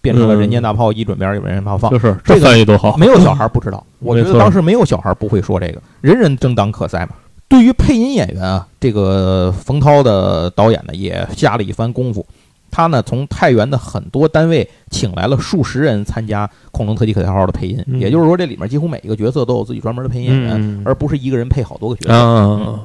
[0.00, 1.90] 变成了嗯人间大炮一准边有人间大炮放。
[1.90, 7.10] 就是这个翻译多好，没有小孩不知道，我觉得当时没有小孩不会说这个，人人争当可赛嘛。
[7.46, 12.26] 对于配音演员啊，这个冯涛的导演呢也下了一番功夫。
[12.74, 22.12] 他呢从太原的很多单位请来了数十人参加《恐龙特技可赛号》的配音，嗯也就是说这里面几乎每一个角色都有自己专门的配音演员，嗯而不是一个人配好多个角色。
[22.12, 22.80] 啊，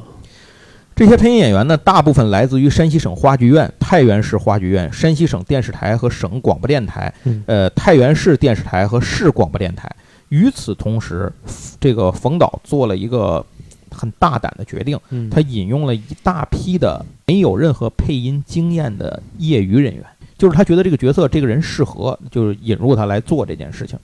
[0.95, 9.89] 这些配音演员呢，大部分来自于山西省话剧院、太原市话剧院、山西省电视台和省广播电台，嗯呃，太原市电视台和市广播电台。
[10.27, 11.33] 与此同时，
[11.79, 13.43] 这个冯导做了一个
[13.91, 15.29] 很大胆的决定，嗯。
[15.29, 20.03] 他引用了一大批的没有任何配音经验的业余人员，
[20.37, 23.97] 就是他觉得这个角色这个人适合，就是引入他来做这件事情。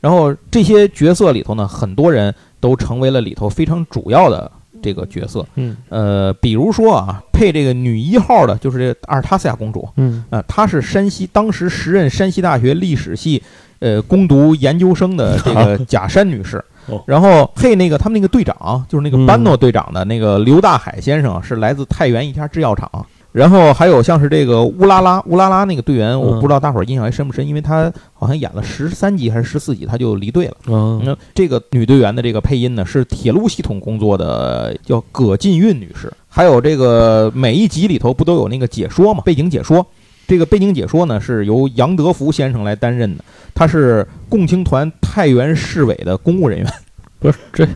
[0.00, 4.50] 然后这些角色里头呢，很多人都成为了里头非常主要的
[4.82, 5.46] 这个角色。
[5.54, 5.76] 嗯。
[5.88, 10.24] 呃，比如说啊，配这个女一号的就是这阿尔塔斯亚公主，嗯。
[10.30, 13.40] 啊，她是山西当时时任山西大学历史系
[13.78, 17.02] 呃攻读研究生的这个 贾山女士哦。
[17.06, 22.90] 然后配那个他们那个队长，就是那个嗯班诺队长的那个刘大海先生，是来自太原一家制药厂。
[23.32, 30.56] 然后还有像是这个乌拉拉乌拉拉那个队员，我嗯不知道大伙儿印象还深不深，因为他好像演了十三集还是十四集，他就离队了。
[30.66, 36.12] 嗯那这个女队员的这个配音呢，是铁路系统工作的，叫葛进运女士。
[36.28, 39.86] 还有这个每一集里头不都有那个解说嘛，背景解说。
[40.32, 43.22] 这个背景解说呢是由杨德福先生来担任的，
[43.54, 46.72] 他是共青团太原市委的公务人员，
[47.18, 47.68] 不是这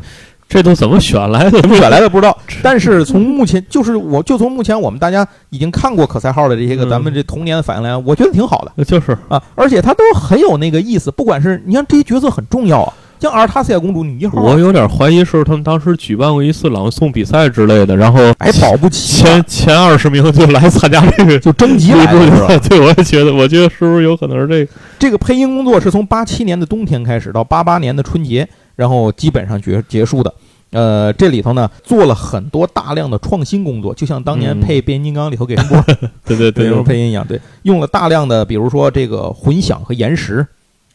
[0.49, 1.61] 这都怎么选来的？
[1.61, 2.35] 怎么选来的不知道。
[2.62, 11.11] 但是从目前，就是我就从目前我们大家已经看过可赛号的这些个嗯咱们这童年的反应来，我觉得挺好的就是啊，而且他都很有那个意思。
[11.11, 22.59] 不管是你看这些角色很重要啊，像阿尔塔斯亚公主你一号啊，我有点怀疑是他们当时举办过一次朗诵比赛之类的，然后还保不齐前前二十名就来参加这个 就征集来的是吧？
[22.69, 24.73] 对，我也觉得，我觉得是不是有可能是这个？
[24.99, 30.33] 这个配音工作是从八七年的冬天开始到八八年的春节，然后基本上结结束的。
[30.73, 35.81] 呃，这里头呢做了很多大量的创新工作，就像当年嗯配变形金刚里头给陈波
[36.27, 40.47] 对对对对， 配音一样，对，用了大量的比如说这个混响和延时。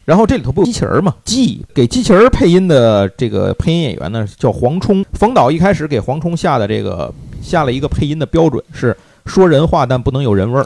[0.03, 1.15] 然后这里头不有机器人嘛？
[1.23, 5.05] 记给机器人配音的这个配音演员呢叫黄冲。
[5.13, 10.65] 冯导一开始给黄冲下的这个下了一个配音的标准是说人话，但不能有人味儿。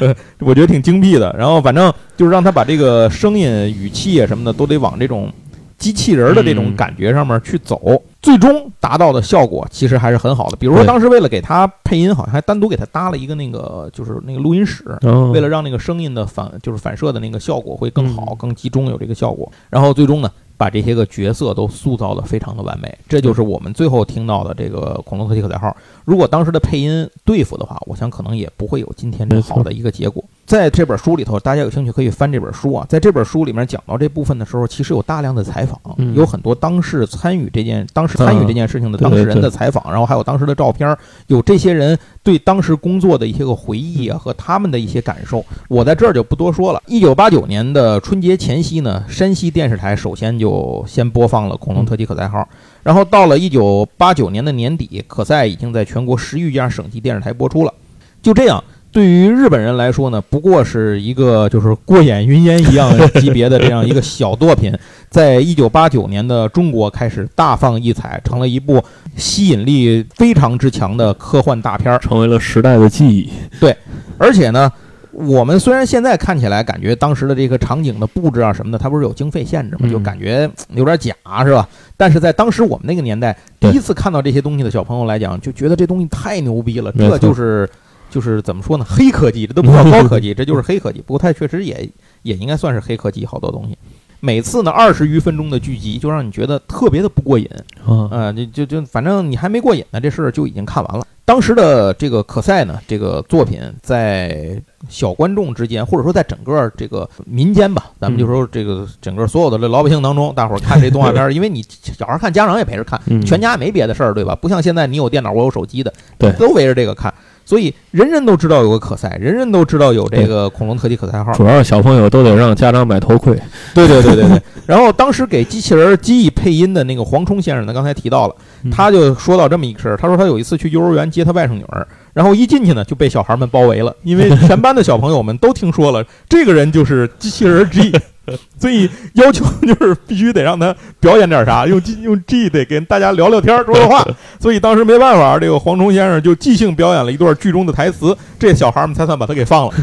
[0.00, 1.34] 呃 我觉得挺精辟的。
[1.36, 5.30] 然后反正就是让他把这个声音、语气啊什么的都得往这种
[5.78, 10.56] 机器人的这种嗯感觉上面去走，最终达到的效果其实还是很好的。
[10.56, 14.96] 比如说当时为了给他配音，好像还单独给他搭了一个那个就是那个录音室。
[15.02, 19.50] 嗯为了让那个声音的反就是反射的那个效果会更好、嗯更集中，有这个效果。
[19.68, 25.68] 然后最终呢，把这些个角色都塑造的非常的完美，这就是我们最后听到的这个《恐龙特技可赛号》。
[26.04, 30.22] 如果当时的配音对付的话，我想可能也不会有今天这么好的一个结果。
[30.44, 32.84] 在这本书里头，大家有兴趣可以翻这本书啊。
[32.88, 40.94] 在这本书里面讲到这部分的时候，其实有大量的采访，嗯有很多当事参与这件、当时参与这件事情的当事人的采访，然后还有当时的照片，
[41.28, 45.42] 有这些人对当时工作的一些个回忆啊和他们的一些感受。
[45.68, 46.82] 我在这儿就不多说了。
[46.86, 52.38] 一九八九年的春节前夕呢，山西电视台首先就先播放了《恐龙特级可赛号》，
[52.82, 57.72] 然后到了一九八九年的年底，可赛已经在全国十余家省级电视台播出了。
[58.20, 64.70] 就这样，对于日本人来说呢，不过是一个就是过眼云烟一样级别的这样一个小作品，
[65.08, 68.84] 在一九八九年的中国开始大放异彩，成了一部
[69.16, 71.98] 吸引力非常之强的科幻大片儿。
[71.98, 73.30] 成为了时代的记忆。
[73.58, 73.74] 对
[74.18, 74.70] 而且呢，
[75.10, 81.14] 我们虽然现在看起来感觉当时的这个场景的布置啊什么的，它不是有经费限制嘛，嗯就感觉 有点假，
[81.46, 81.66] 是吧？
[81.96, 87.66] 但是在当时我们那个年代，第一次看到这些东西的小朋友来讲，就觉得这东西太牛逼了，这就是。
[88.12, 88.84] 就是怎么说呢？
[88.86, 91.00] 黑科技，这都不叫高科技， 这就是黑科技。
[91.00, 91.88] 不过它确实也
[92.22, 93.76] 也应该算是黑科技，好多东西。
[94.20, 97.48] 每次呢二十余分钟的剧集，就让你觉得特别的不过瘾。
[97.84, 101.04] 啊，呃，就就就反正你还没过瘾呢，这事儿就已经看完了。
[101.24, 114.34] 当时的这个可赛呢，这个作品在小观众之间，或者说在整个这个民间吧，咱们就说这个整个所有的这老百姓当中，大伙儿看这动画片儿， 因为你小孩儿看，家长也陪着看，嗯全家没别的事儿，对吧？
[114.34, 117.12] 不像现在你有电脑，我有手机的，对都围着这个看，
[117.52, 121.30] 所以人人都知道有个可赛，人人都知道有这个恐龙特技可赛号。
[121.34, 123.38] 主要是小朋友都得让家长买头盔。
[123.74, 124.42] 对对对对对。
[124.64, 137.92] 然后当时给机器人机翼配音的那个黄冲先生呢，刚才提到了，嗯他就说到这么一个事儿，他说他有一次去幼儿园接他外甥女儿，然后一进去呢就被小孩们包围了，因为全班的小朋友们都听说了这个人就是机器人 G，
[138.58, 144.06] 所以要求 就是必须得让他表演点啥，用 G 用 G 得跟大家聊聊天说说话，
[144.40, 149.74] 所以当时没办法，这个黄冲先生就即兴表演了一段剧中的台词，这小孩们才算把他给放了，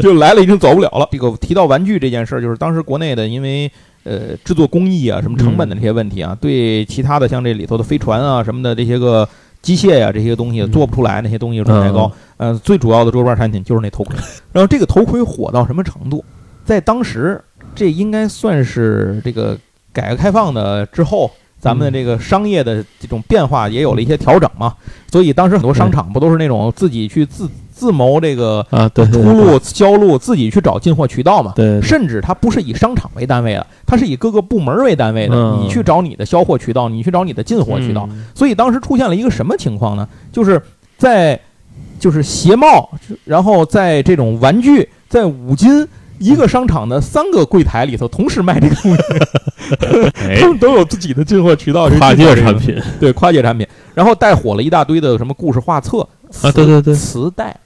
[0.00, 1.08] 就来了已经走不了了。
[1.10, 3.70] 这个提到玩具这件事儿，就是当时国内的因为。
[4.08, 9.28] 呃，制作工艺啊，什么成本的这些问题啊，对其他的像这里头的飞船啊什么的这些个
[9.60, 12.08] 机械呀、这些东西嗯做不出来，那些东西成本太高。
[12.36, 14.14] 呃，最主要的桌面产品就是那头盔。
[14.52, 16.24] 然后这个头盔火到什么程度？
[16.66, 17.40] 在当时，
[17.74, 19.56] 这应该算是这个
[19.92, 24.74] 改革开放的之后，咱们的这个商业的这种变化也有了一些调整嘛。
[25.10, 31.52] 所以当时很多商场不都是那种自己去自自谋这个啊，对对出路销路，自己去找进货渠道嘛。
[31.54, 35.36] 对，对甚至它不是以商场为单位的，它是以各个部门为单位的。
[35.36, 38.08] 嗯你去找你的销货渠道，你去找你的进货渠道。
[38.10, 40.06] 嗯所以当时出现了一个什么情况呢？
[40.32, 40.60] 就是
[40.98, 41.40] 在
[41.98, 42.90] 就是鞋帽，
[43.24, 45.86] 然后在这种玩具，在五金
[46.18, 49.02] 一个商场的三个柜台里头同时卖这个东西，
[50.22, 56.00] 哎 他，们都有自己的进货渠道，跨界产品对跨界产品，然后带火了一大堆的什么故事画册
[56.42, 57.56] 啊，对对对，磁带，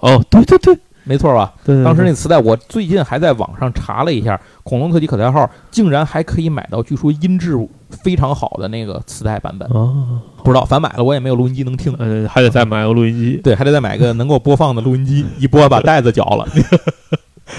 [0.00, 1.52] 哦，对对对，没错吧？
[1.64, 7.56] 对对当时那磁带，我最近还在网上查了一下，恐龙特辑可赛号竟然还可以买到，据说音质
[7.90, 11.94] 非常好的那个磁带版本，哦，不知道，反买了我也没有录音机能听。
[11.98, 16.46] 呃，还得再买个录音机，对，还得再买个能够播放的录音机，一播把袋子绞了。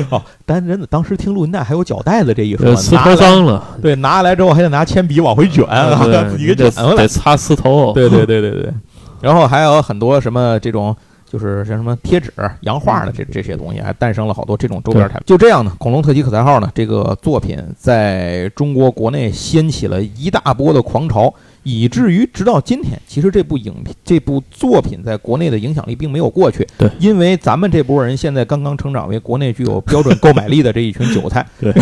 [0.12, 7.08] 哦，但真的，当时听录音带还有胶带的这一说呃，，磁头脏了，对，拿下来之后还得拿铅笔往回卷，啊 对自己给得卷回来得。
[7.08, 8.74] 擦磁头，对对对对对，
[9.22, 10.96] 然后还有很多什么这种。
[11.32, 15.22] 就是像什么贴纸、洋画的这这些东西，还诞生了好多这种周边产品。
[15.28, 21.32] 就这样呢，恐龙特级可赛号呢，这个作品在中国国内掀起了一大波的狂潮，
[21.64, 26.68] 以至于直到今天，其实这部影片、这部作品在国内的影响力并没有过去。
[26.78, 31.46] 对因为咱们这波人现在刚刚成长为国内具有标准购买力的这一群韭菜。
[31.60, 31.74] 对，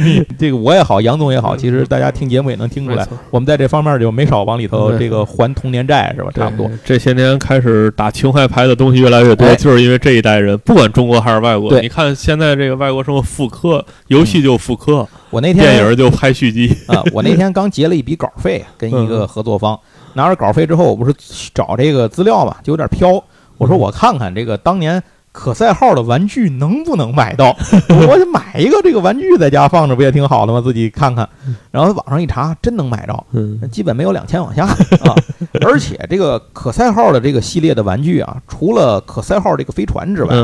[0.00, 6.30] 你这个我也好，杨总也好，其实大家听节目也能听出来，我们在这方面就没少往里头这个还童年债，是吧？
[6.34, 6.70] 差不多。
[6.84, 19.78] 这些年开始打情怀牌的东西越来越多，哎就是因为这一代人，不管中国还是外国，你看现在这个外国什么复刻，游戏就复刻，我那天电影就拍续集，啊，我那 天刚结了一笔稿费，跟一嗯个合作方
[20.12, 21.14] 拿着稿费之后，我不是
[21.54, 23.22] 找这个资料嘛，就有点飘。
[23.58, 25.02] 我说嗯我看看这个当年
[25.32, 27.54] 可赛号的玩具能不能买到，
[27.88, 30.62] 我就买一个这个玩具在家放着，不也挺好的吗？
[30.62, 31.28] 自己看看，
[31.70, 33.24] 然后网上一查，真能买着。
[33.32, 35.12] 嗯，基本没有两千往下啊，
[35.60, 40.34] 而且这个可赛号的这个系列的玩具啊，除了可赛号这个飞船之外，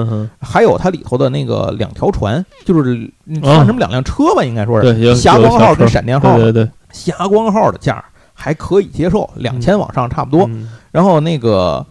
[0.41, 6.37] 还有它里头的那个两条船，就是嗯哦算什么两辆车吧，应该说是霞光号跟闪电号。
[6.37, 8.05] 对对对，霞光号的价儿
[8.43, 10.47] 还可以接受，两千往上差不多。
[10.49, 11.87] 嗯然后那个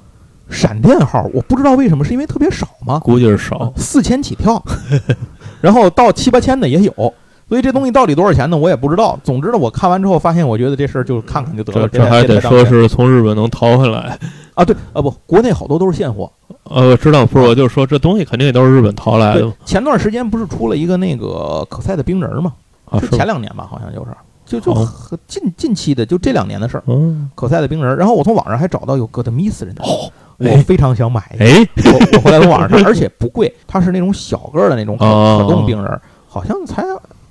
[0.49, 2.99] 闪电号，我不知道为什么，是因为特别少吗？
[2.99, 4.62] 估计是少，四千起跳，
[5.62, 7.14] 然后到七八千的也有。
[7.49, 8.56] 所以这东西到底多少钱呢？
[8.56, 9.20] 我也不知道。
[9.24, 11.88] 总之呢，我看完之后发现，我觉得这事儿就看看就得了。
[11.88, 14.18] 这这还得说是从日本能淘回来。
[14.54, 16.32] 啊，对啊，不，国内好多都是现货。
[16.66, 22.54] 呃，我知道，不是，我就说这东西肯定也都是日本淘来的，前段时间不是出了一个那个可赛的冰人儿吗？
[22.86, 23.08] 啊，是？
[23.10, 24.12] 前两年吧，好像就是，
[24.60, 26.84] 就就哦很近近期的，就这两年的事儿。
[26.88, 31.22] 嗯，可赛的冰人儿，然后我从网上还找到有哥德米斯人的，哦，我哎非常想买。
[31.39, 36.84] 哎，我我后来从网上查，而且不贵，它是那种小个儿的那种可哦可动冰人儿，好像才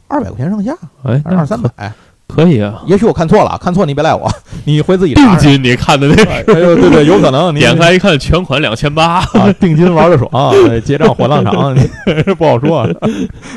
[0.09, 1.93] 二百块钱上下，哎，二三百。
[2.29, 2.81] 可以啊。
[2.87, 4.31] 也许我看错了，看错你别赖我，
[4.65, 5.41] 你回自己定查查。
[5.41, 9.17] 金你看的那哎呦，对对，有可能你 点开一看，全款两千八。
[9.19, 10.31] 啊，定金玩的爽，
[10.69, 11.75] 呃结账火葬场，
[12.39, 12.89] 不好说。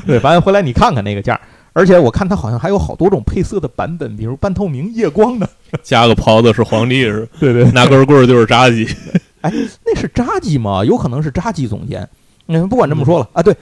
[0.08, 1.42] 对，反正回来你看看那个价儿，
[1.74, 5.50] 而且我看它好像还有好多种配色的版本，比如半透明、夜光的。
[5.82, 8.88] 加个袍子是皇帝是，对对，拿根棍儿就是炸鸡。
[9.42, 10.86] 那是扎基吗？
[10.86, 12.08] 有可能是扎基总监。
[12.48, 13.56] 嗯，不管这么说了啊，对，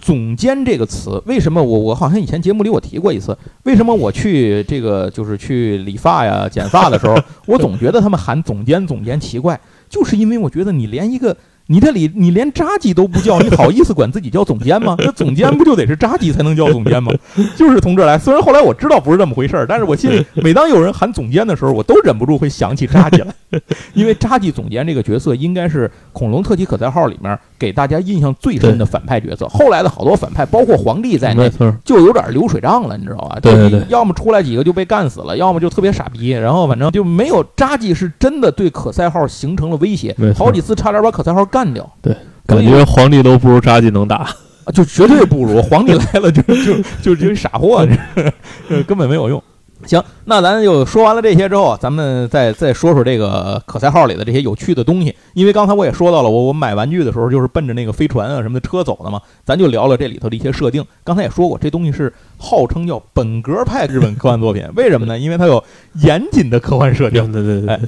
[0.00, 9.58] 总监这个词，为什么我我好像以前节目里我提过一次，为什么我去这个就是去理发呀、剪发的时候， 我总觉得他们喊总监总监奇怪，
[9.88, 11.36] 就是因为我觉得你连一个。
[11.66, 14.94] 你这里你连扎基都不叫，你好意思管自己叫总监吗？
[15.00, 17.10] 那总监不就得是扎基才能叫总监吗？
[17.56, 18.18] 就是从这儿来。
[18.18, 23.34] 虽然后来我知道不是这么回事儿，但是我心里每当有人喊总监的时候，我都忍不住会想起扎基来。
[23.94, 29.46] 因为扎基总监这个角色应该是《恐龙特级可赛号》里面给大家印象最深的反派角色。
[29.48, 31.50] 后来的好多反派，包括皇帝在内，
[31.84, 33.38] 就有点流水账了，你知道吧？
[33.40, 41.88] 对对对要么出来几个就被干死了，要么就特别傻逼，然后反正就没有扎基是真的对可赛号形成了威胁好几次差点把可赛号干掉。
[42.02, 44.28] 对感觉皇帝都不如扎基能打。
[44.64, 47.86] 啊，就绝对不如皇帝来了就就就就傻货，
[48.68, 49.40] 这根本没有用。
[49.84, 55.14] 行，那咱就说完了这些之后，咱们再再说说这个可赛号里的这些有趣的东西。
[55.34, 60.82] 因为刚才我也说到了，我我买玩具的时候就是奔着那个飞船啊什么的车走的嘛，咱就聊聊这里头的一些设定。
[61.04, 65.18] 刚才也说过，这东西是号称叫本格派日本科幻作品，为什么呢？
[65.18, 65.62] 因为它有
[66.00, 67.42] 严谨的科幻设定对。
[67.42, 67.78] 对对哎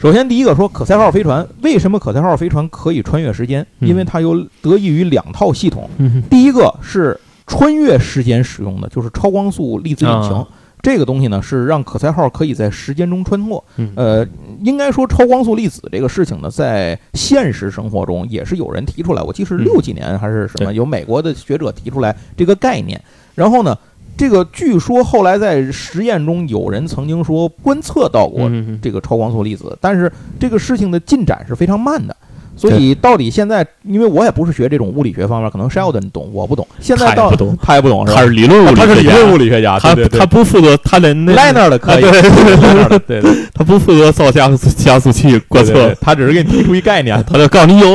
[0.00, 3.66] 首先，第一个说可赛号飞船，为什么可赛号飞船可以穿越时间？
[3.80, 5.88] 嗯因为它有得益于两套系统。
[5.98, 10.32] 嗯第一个是穿越时间使用的，就是超光速粒子引擎。
[10.32, 10.46] 啊
[10.82, 13.58] 这个东西呢，是让可赛号可以在时间中穿梭。
[13.78, 14.28] 嗯呃，
[14.62, 19.22] 应该说超光速粒子这个事情呢，在现实生活中也是有人提出来。
[19.22, 23.02] 我记得是嗯六几年还是什么，有美国的学者提出来这个概念。
[23.34, 23.74] 然后呢，
[24.16, 32.16] 这个据说后来在实验中有人曾经说观测到过嗯这个超光速粒子，但是这个事情的进展是非常慢的。
[32.56, 36.64] 所以到底现在，因为我也不是学这种物理学方面，可能 Sheldon 懂，我不懂。
[36.78, 38.20] 现在到他也不懂他也不懂是吧？
[38.20, 47.88] 他是理论物理他是理学家论物理学家，他他不负责他的那 Liner 的可以，啊对对对 他不负责造加速加速器观测，他只是给你提出一概念，他就告诉你有。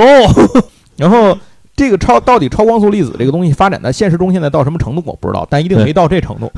[0.97, 1.37] 然后
[1.79, 6.51] 这个超到底超光速粒子这个东西发展到现实中现在到什么程度我不知道，但一定没到这程度。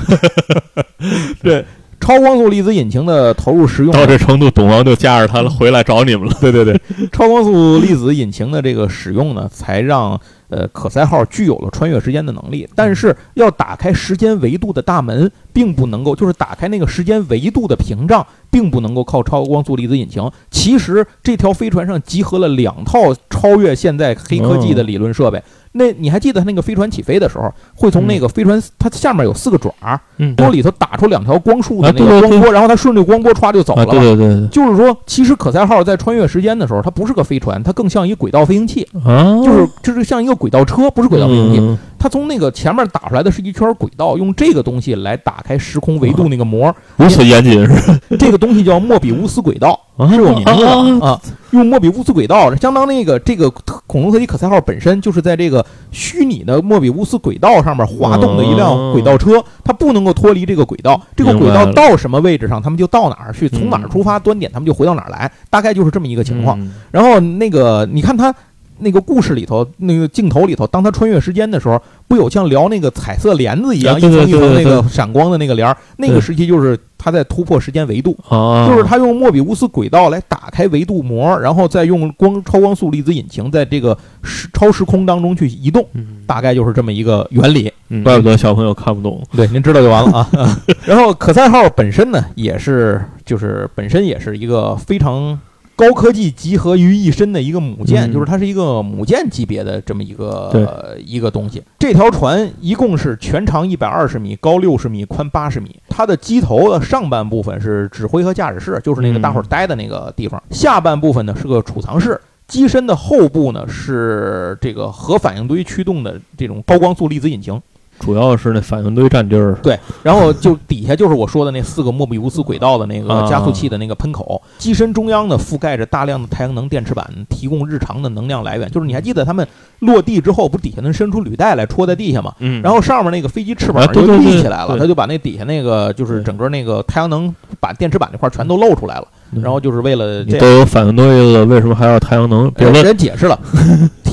[1.44, 1.64] 对，
[2.02, 6.36] 超光速粒子引擎的投入使用到这程度，董王就驾着它了回来找你们了。
[6.42, 6.82] 对 对对，
[7.12, 12.68] 超光速粒子引擎的这个使用呢，才让呃可赛号具有了穿越时间的能力。
[12.76, 20.30] 但是要打开时间维度的大门，并不能够，就是打开那个时间维度的屏障，并不能够靠超光速粒子引擎。
[20.50, 25.42] 其实这条飞船上集合了两套超越现在黑科技的理论设备。
[25.74, 33.86] 那你还记得他那个飞船起飞的时候，会从那个飞船它下面有四个爪儿，嗯往里头打出两条光束的那个光波，然后它顺着光波歘就走了。
[33.86, 41.78] 对对对就是说，其实可赛号在穿越时间的时候，它不是个飞船，它更像一轨道飞行器，啊，就是就是像一个轨道车，不是轨道飞行器。
[42.02, 48.18] 嗯它从那个前面打出来的是一圈轨道，用这个东西来打开时空维度那个膜，如此严谨是？
[48.18, 51.22] 这个东西叫莫比乌斯轨道，啊是有名字的啊啊。
[51.52, 53.52] 用莫比乌斯轨道，相当那个这个
[53.86, 61.00] 恐龙特级可赛号本身就是在这个虚拟的莫比乌斯轨道上面滑动的一辆轨道车，它不能够脱离这个轨道。
[61.16, 66.60] 这个轨道到什么位置上，他们就到哪儿去，从哪儿出发，端点他们就回到哪儿来，大概就是这么一个情况。
[66.60, 68.34] 嗯然后那个，你看他
[68.82, 87.72] 那个故事里头，那个镜头里头，当他穿越时间的时候，不有像聊那个彩色帘子一样，一层一层那个闪光的那个帘儿，那个时期就是他在突破时间维度，啊，就是他用莫比乌斯轨道来打开维度膜，然后再用光超光速粒子引擎在这个时超时空当中去移动，嗯，大概就是这么一个原理。
[87.94, 89.22] 嗯怪不得小朋友看不懂。
[89.36, 90.58] 对，您知道就完了啊。
[90.88, 95.38] 然后可赛号本身呢，也是就是本身也是一个非常
[95.82, 101.64] 高科技集合于一身的一个母舰，嗯就是它是一个母舰级别的这么一个呃一个东西。
[101.80, 105.76] 这条船一共是全长一百二十米，高六十米，宽八十米。
[105.90, 112.22] 它的机头的上半部分是指挥和驾驶室，就是那个嗯大伙儿待的那个地方；下半部分呢是个储藏室。
[112.48, 117.60] 机身的后部呢是这个核反应堆驱动的这种高光速粒子引擎。
[118.00, 128.70] 主要是那反应堆占地儿，对，然后就底下就是我说的那四个莫比乌斯轨道的那个啊加速器的那个喷口，机身中央呢覆盖着大量的太阳能电池板，提供日常的能量来源。
[128.72, 129.48] 就是你还记得他们
[129.80, 132.34] 落地之后，不底下能伸出履带来戳在地下吗？
[132.40, 139.08] 嗯，然后上面那个飞机翅膀就立起来了，对他就把那底下那个就是整个那个太阳能板电池板那块全都露出来了。
[139.42, 142.52] 然后就是为了你这，都有反应堆了，为什么还要太阳能？
[142.52, 143.40] 别人解释了，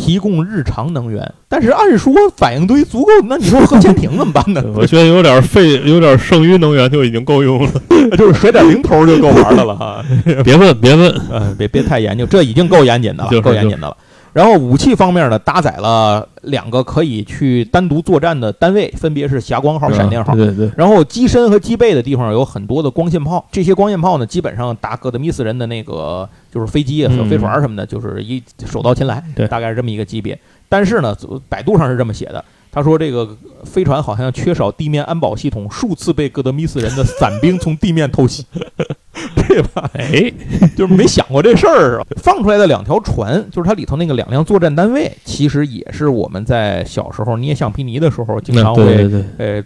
[0.09, 1.32] 提供日常能源。
[1.50, 4.62] 但是按说反应堆足够，那你说核潜艇怎么办呢？
[4.74, 7.70] 我觉得有点费，有点剩余能源就已经够用了。
[8.16, 10.02] 就是甩点零头就够玩的了哈。
[10.44, 13.96] 别问，别问，呃，别别太研究，这已经够严谨的了，就是够严谨的了。
[14.39, 20.32] 然后武器方面呢，搭载了两个可以去单独作战的单位，分别是霞光号、闪电号。
[20.36, 30.39] 对对对，然后机身和机背的地方有很多的光线炮，这些光线炮呢，基本上打戈德米斯人的那个就是飞机啊、和飞船什么的，就是一手到擒来，对大概是这么一个级别。
[30.68, 31.16] 但是呢，
[31.49, 32.45] 百度上是这么写的，
[32.79, 38.47] 他说这个飞船好像缺少地面安保系统，数次被戈德米斯人的伞兵从地面偷袭，
[39.49, 39.91] 对吧？
[39.95, 40.33] 哎，
[40.79, 42.07] 就是没想过这事儿啊。
[42.22, 49.61] 放出来的两条船，就是它里头那个两辆作战单位，其实也是我们在小时候捏橡皮泥的时候经常会呃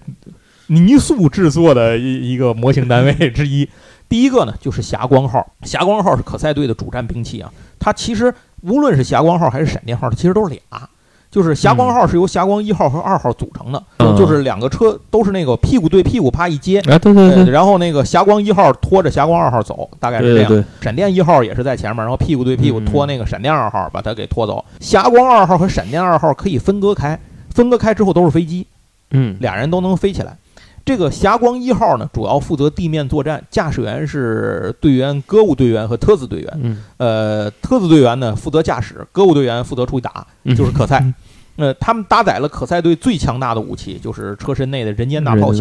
[0.69, 3.69] 泥塑制作的一一个模型单位之一。
[4.09, 5.55] 第一个呢，就是霞光号。
[5.65, 7.53] 霞光号是可赛队的主战兵器啊。
[7.79, 8.33] 它其实
[8.63, 10.89] 无论是霞光号还是闪电号，它其实都是俩。
[11.33, 20.49] 就是霞光号是由霞光一号和二号组成的，嗯就是两个车都是那个屁股对屁股啪一接，哎，对对呃对，然后那个霞光一号拖着霞光二号走，大概是这样。
[20.49, 24.62] 对对对，闪电一号也是在前面，然后屁股对屁股嗯拖那个闪电二号，把它给拖走。
[24.78, 27.18] 霞光二号和闪电二号可以分割开，
[27.55, 28.66] 分割开之后都是飞机，
[29.12, 30.37] 嗯，俩人都能飞起来。
[30.85, 36.61] 这个霞光一号呢，主要负责地面作战，驾驶员是队员歌舞队员和特子队员。
[36.62, 41.14] 嗯，呃，特子队员呢负责驾驶，歌舞队员负责出去打，嗯就是可赛嗯。
[41.57, 45.53] 呃，他们搭载了可赛队最强大的武器，就是车身内的人间大炮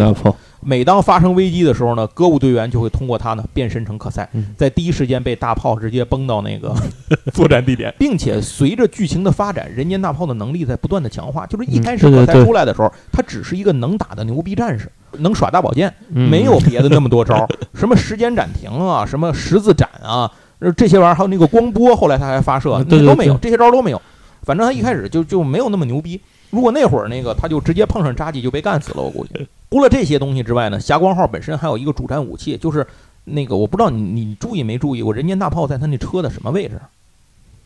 [0.62, 6.74] 每当发生危机的时候呢，歌舞队员就会通过它呢变身成可赛，嗯在第一时间被大炮直接崩到那个
[7.34, 11.46] 作战地点，并且随着剧情的发展，人间大炮的能力在不断的强化。
[11.48, 24.02] 就是一开始可赛出来的时候，他只是一个能打的牛逼战士，能耍大宝剑，嗯没有 别的那么多招儿，什么时间暂停啊，什么十字斩啊，呃这些玩意儿，还有那个光波，后来他还发射，那都没有，这些招儿都没有。
[24.44, 26.20] 反正他一开始就就没有那么牛逼。
[26.50, 29.48] 如果那会儿那个他就直接碰上扎基就被干死了，我估计。
[29.70, 32.86] 除了这些东西之外呢，霞光号本身还有一个主战武器，就是
[33.24, 36.80] 那个我不知道你你注意没注意过，人间大炮在他那车的什么位置？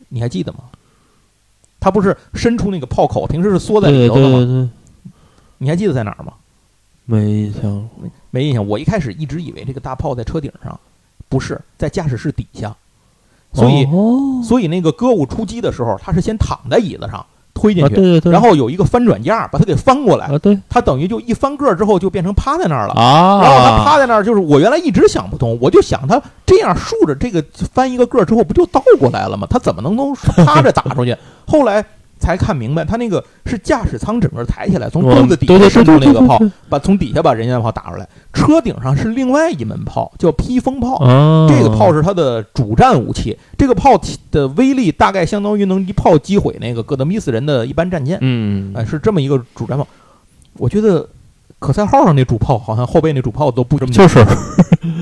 [0.09, 0.59] 你还记得吗？
[1.79, 4.37] 他不是伸出那个炮口，平时是缩在里头的吗？
[4.37, 4.69] 对对，
[5.57, 6.33] 你还记得在哪儿吗？
[7.05, 7.89] 没印象。
[8.29, 8.67] 没印象。
[8.67, 10.79] 我一开始一直以为这个大炮在车顶上，
[11.27, 12.75] 不是在驾驶室底下，
[13.55, 22.93] 所以、哦所以那个歌舞出击的时候，他是先躺在椅子上推进啊，去，对对对，然后有一个翻转架把他给翻过来，啊对他等于就一翻个儿之后就变成趴在那儿了。
[22.93, 27.43] 啊，然后他趴在那儿，就是我原来一直想不通，我就想他这样竖着这个
[27.73, 29.47] 翻一个个之后，不就倒过来了吗？
[29.49, 30.13] 他怎么能能
[30.45, 31.17] 趴着打出去？
[31.47, 31.83] 后来
[32.17, 36.39] 才看明白，他那个是驾驶舱整个抬起来，从哦肚子底下伸出那个炮，
[36.69, 38.07] 把从底下把人家的炮打出来。
[38.33, 40.95] 车顶上是另外一门炮，叫披风炮。
[40.97, 43.99] 啊，这个炮是它的主战武器，这个炮
[44.31, 48.17] 的威力大概相当于能一炮击毁那个戈德米斯人的一般战舰。
[48.21, 49.87] 嗯，哎，是这么一个主战炮。
[50.57, 51.07] 我觉得
[51.59, 54.25] 可赛号上那主炮好像后背那主炮都不这么牛，就是，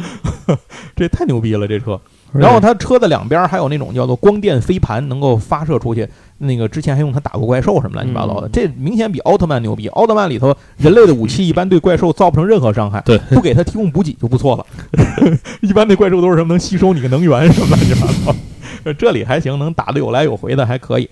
[0.95, 1.99] 这太牛逼了这车。
[2.33, 6.07] 然后它车的两边还有那种叫做光电飞盘，能够发射出去。
[6.39, 9.87] 那个之前还用它打过怪兽什么乱七八糟的，嗯这明显比奥特曼牛逼。
[9.89, 14.65] 奥特曼里头人类的武器一般对怪兽造不成任何伤害，对不给它提供补给就不错了。
[15.61, 18.35] 一般那怪兽都是什么能吸收你的能源什么乱七八糟，
[18.83, 21.09] 呃这里还行，能打得有来有回的还可以。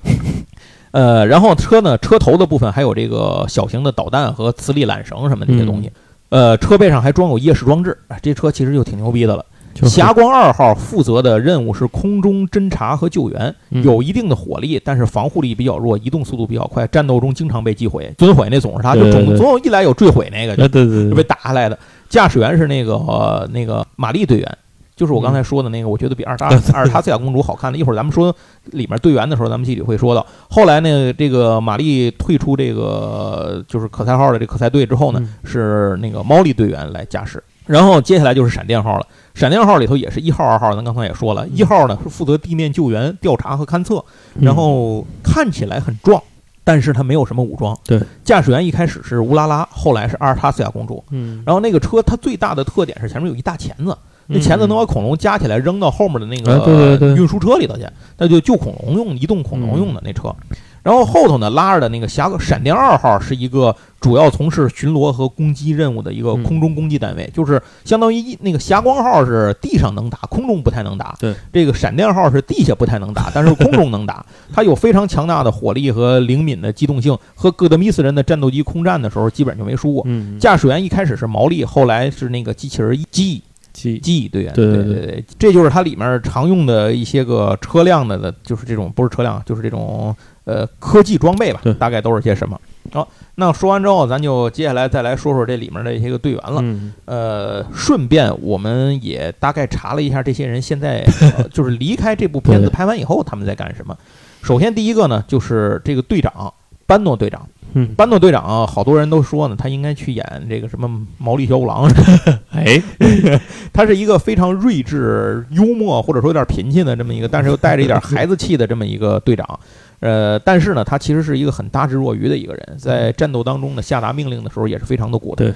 [0.92, 5.90] 呃，然后车呢，车头的部分还有这个小型的导弹和磁力缆绳什么这些东西。
[6.28, 9.46] 呃，车背上还装有夜视装置，啊这车其实就挺牛逼的了。
[9.74, 18.14] 就是霞光二号负责的任务是空中侦察和救援，嗯有一定的火力，但是防护力比较弱，移动速度比较快，战斗中经常被击毁。
[18.20, 21.78] 损毁那总是他，就总总有一来有坠毁那个，就哎对对就被，打下来的。
[22.10, 24.58] 驾驶员是那个、呃那个玛丽队员，
[24.96, 27.78] 就是我刚才说的那个，我觉得比阿尔塔嗯阿尔塔斯亚公主好看的。
[27.80, 30.26] 一会儿咱们说里面队员的时候，咱们具体会说到。
[30.50, 37.42] 后来呢，这个玛丽退出这个就是可赛号的这个可赛队之后呢，嗯是那个猫力队员来驾驶。
[37.66, 39.06] 然后接下来就是闪电号了。
[39.34, 44.04] 闪电号里头也是一号、二号，咱刚才也说了，一号呢是负责地面救援、调查和勘测，
[44.36, 46.22] 嗯然后看起来很壮，
[46.66, 47.78] 但是它没有什么武装。
[47.86, 51.02] 对，驾驶员一开始是乌拉拉，后来是阿尔塔斯亚公主。
[51.12, 53.98] 嗯，然后那个车它最大的特点是前面有一大钳子，
[54.28, 57.86] 那钳子能把恐龙夹起来扔到后面的那个运输车里头去，
[58.18, 60.36] 那就救恐龙用，移动恐龙用的那车。
[60.84, 71.16] 然后后头呢拉着的那个峡闪电二号是一个主要从事巡逻和攻击任务的一个嗯空中攻击单位，就是相当于一那个霞光号是地上能打，空中不太能打。
[71.20, 74.26] 对，这个闪电号是地下不太能打， 但是空中能打。
[74.52, 80.04] 它有非常强大的火力和灵敏的机动性，和戈德米斯人的战斗机空战的时候基本就没输过。
[80.08, 84.54] 嗯，驾驶员一开始是毛利，后来是那个机器人机机翼队员。
[84.54, 90.16] 对对对对，这就是它里面常用的一些个车辆的的，就是这种不是车辆，就是这种
[90.46, 92.60] 呃科技装备吧，大概都是些什么。
[92.92, 96.60] 好，那说完之后，咱就接下来再来说说这里面的一些个队员了。
[96.62, 101.04] 嗯呃，顺便我们也大概查了一下这些人现在、
[101.38, 103.98] 呃就是离开这部片子拍完以后他们在干什么。
[104.42, 106.54] 首先第一个呢，就是这个队长
[106.86, 107.48] 班诺队长。
[107.74, 111.90] 嗯，班诺队长啊，好多人都说呢，他应该去演这个什么毛利小五郎。
[112.52, 112.82] 哎，
[113.72, 119.60] 他是一个非常睿智、幽默，或者说有点贫气的这么一个，但是又带着一点孩子气的这么一个队长。
[120.02, 125.50] 呃，但是呢，他其实是一个很大智若愚的一个人，在战斗当中呢，下达命令的时候也是非常的果断。
[125.50, 125.56] 对，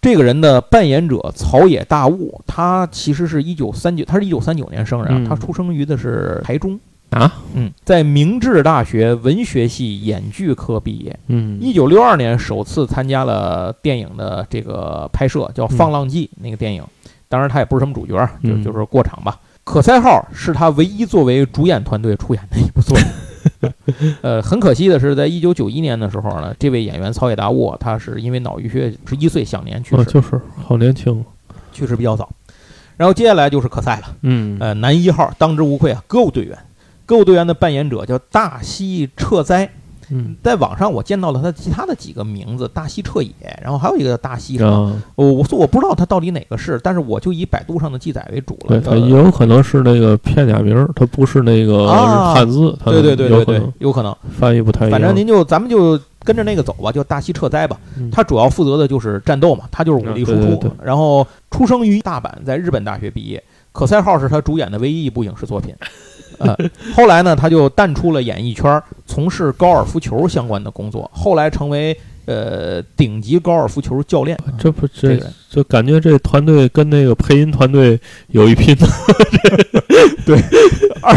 [0.00, 6.78] 这个人的扮演者草野大悟，他其实是一九三九，他是一九三九年生人啊，嗯他出生于的是台中。
[7.12, 11.18] 啊，嗯，在明治大学文学系演剧科毕业。
[11.26, 16.82] 嗯，一九六二年首次参加了电影的这个拍摄，叫《放浪记》那个电影。
[17.28, 19.38] 当然，他也不是什么主角，就嗯就是过场吧。
[19.62, 23.06] 可赛号是他唯一作为主演团队出演的一部作品。
[24.22, 31.24] 呃，很可惜的是，在一九九一年的时候呢，这位演员草野达沃，他是因为脑淤血，十一岁享年去世，啊就是好年轻，
[31.72, 32.30] 去世比较早。
[32.96, 36.56] 然后接下来就是可赛了，嗯呃，男一号当之无愧啊，歌舞队员。
[37.06, 39.70] 歌舞队员的扮演者叫大西彻哉，
[40.10, 43.32] 嗯在网上我见到了他其他的几个名字，大西彻也，
[43.62, 48.80] 然后还有一个叫大西什么，啊，我我说我不知道他到底哪个是，但是我就以百度上的记载为主了。
[48.80, 54.16] 对，也有可能是那个片假名他，不是那个啊汉字，它对对对对对有可能，有可能。
[54.38, 54.98] 翻译不太一样。
[54.98, 57.78] 反正您就咱们就跟着那个走吧，叫大西彻哉吧。
[57.96, 60.38] 嗯他主要负责的就是战斗嘛，他就是武力输出。
[60.38, 63.42] 啊对对对然后出生于大阪，在日本大学毕业。
[63.72, 65.74] 可赛号是他主演的唯一一部影视作品。
[66.42, 66.56] 呃，
[66.94, 71.10] 后来呢，他就淡出了演艺圈，从事高尔夫球相关的工作。
[71.14, 74.38] 后来成为呃顶级高尔夫球教练。
[74.58, 78.76] 这不这这个就感觉这团队跟那个配音团队有一拼。
[80.26, 80.40] 对，
[81.02, 81.14] 二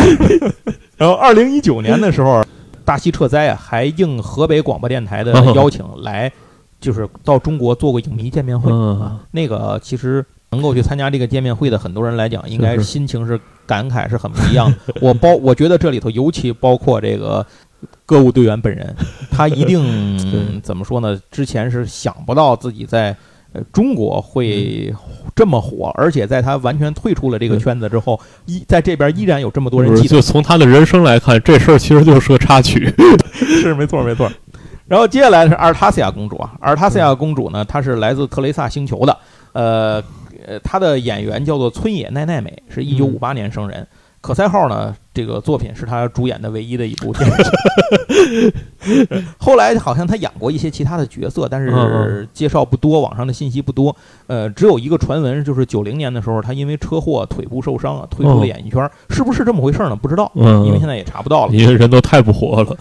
[0.97, 2.43] 然后，二零一九年的时候，
[2.83, 6.31] 大西彻哉啊，还应河北广播电台的哦邀请来，
[6.79, 8.71] 就是到中国做过影迷见面会。
[9.31, 14.95] 那个其实能够去参加这个见面会的很多人来讲，应该是心情是感慨是很不一样的。
[15.01, 17.45] 我包，我觉得这里头尤其包括这个
[18.05, 18.95] 歌舞队员本人，
[19.29, 21.19] 他一定怎么说呢？
[21.29, 23.15] 之前是想不到自己在
[23.51, 24.93] 呃中国会
[25.35, 32.93] 这么火，而且在他完全退出了这个圈子之后，依在这边依然有这么多人记得就从他的人生来看，这事儿其实就是个插曲。
[33.33, 34.31] 是没错没错。
[34.87, 39.17] 然后接下来是阿尔塔西亚公主啊，阿尔塔西亚公主呢，她是来自特雷萨星球的，
[39.51, 39.99] 呃
[40.45, 43.85] 呃，他的演员叫做村野奈奈美，是一九五八年生人。
[44.21, 49.17] 可赛号呢，这个作品是他主演的唯一的一部电视剧。
[49.37, 53.95] 后来好像他演过一些其他的角色，但嗯是介绍不多，网上的信息不多。
[54.25, 59.95] 呃，只有一个传闻，就是九零年的时候，他因为车祸腿部受伤啊，退出了哦演艺圈，是不是这么回事呢？
[59.95, 61.53] 不知道，嗯，因为现在也查不到了。
[61.53, 62.75] 因为人都太不活了。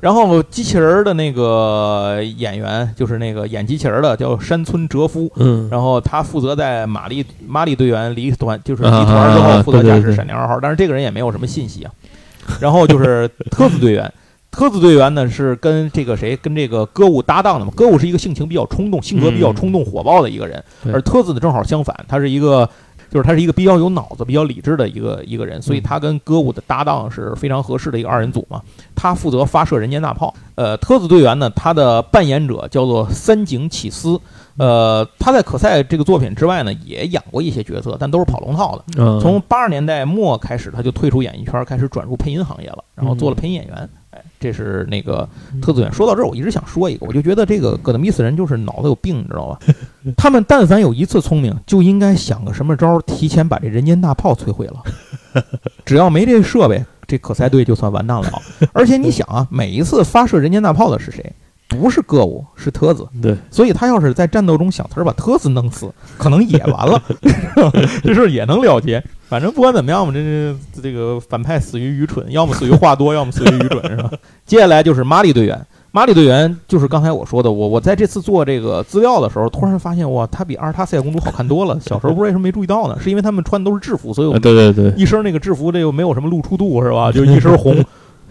[0.00, 5.30] 然后机器人儿的那个演员就是那个演机器人儿的，叫山村哲夫。
[5.36, 11.90] 嗯，然后他负责在玛丽玛丽队员离团，就是离啊团之后负责驾驶闪电二号，但是这个人也没有什么信息啊。
[12.60, 14.12] 然后就是特子队员，
[14.50, 17.72] 特子队员呢是跟这个谁跟这个歌舞搭档的嘛？
[17.74, 22.68] 歌舞是一个性情比较冲动、性格比较冲动、火爆的一个人，对而特子呢正好相反，他是一个。
[23.10, 28.60] 就是他是一个比较有脑子、比较理智的一个一个人，所以他跟歌舞的搭档是非常合适的一个二人组嘛。
[28.94, 30.34] 他负责发射人间大炮。
[30.54, 34.20] 呃，特子队员呢，他的扮演者叫做三井启司。
[34.56, 38.84] 呃，他在可赛这个作品之外呢，也演过一些角色，但都是跑龙套的。
[38.98, 43.88] 嗯从八十年代末开始，他就退出演艺圈，开始转入配音行业了，然后做了配音演员。
[44.18, 45.28] 哎，这是那个
[45.62, 45.92] 特子员。
[45.92, 49.58] 说到这儿，我一直想说一个，我就觉得这个戈德米斯人就是脑子有病，你知道吧？
[50.16, 54.82] 他们但凡有一次聪明，就应该想个什么招儿，提前把这人间大炮摧毁了。
[55.84, 58.30] 只要没这设备，这可赛队就算完蛋了。
[58.72, 61.32] 而且你想啊，每一次发射人间大炮的是谁？
[61.68, 63.06] 不是个物，是特子。
[63.20, 67.00] 对，所以他要是在战斗中想词儿把特子弄死， 可能也完了，
[68.02, 69.02] 这事儿也能了结。
[69.28, 74.10] 反正不管怎么样吧，这这这个反派死于愚蠢，要么死于话多， 要么死于愚蠢，是吧？
[74.46, 81.78] 接下来就是玛丽队员，玛丽队员就是刚才我说的，我我在这次做这个资料的时候，突然发现哇，她比阿尔塔赛亚公主好看多了。
[81.78, 82.96] 小时候不知道为什么没注意到呢？
[82.98, 87.12] 是因为他们穿的都是制服，所以我啊们对对对，一身那个制服，这又没有什么露出度，是吧？
[87.12, 87.76] 就一身红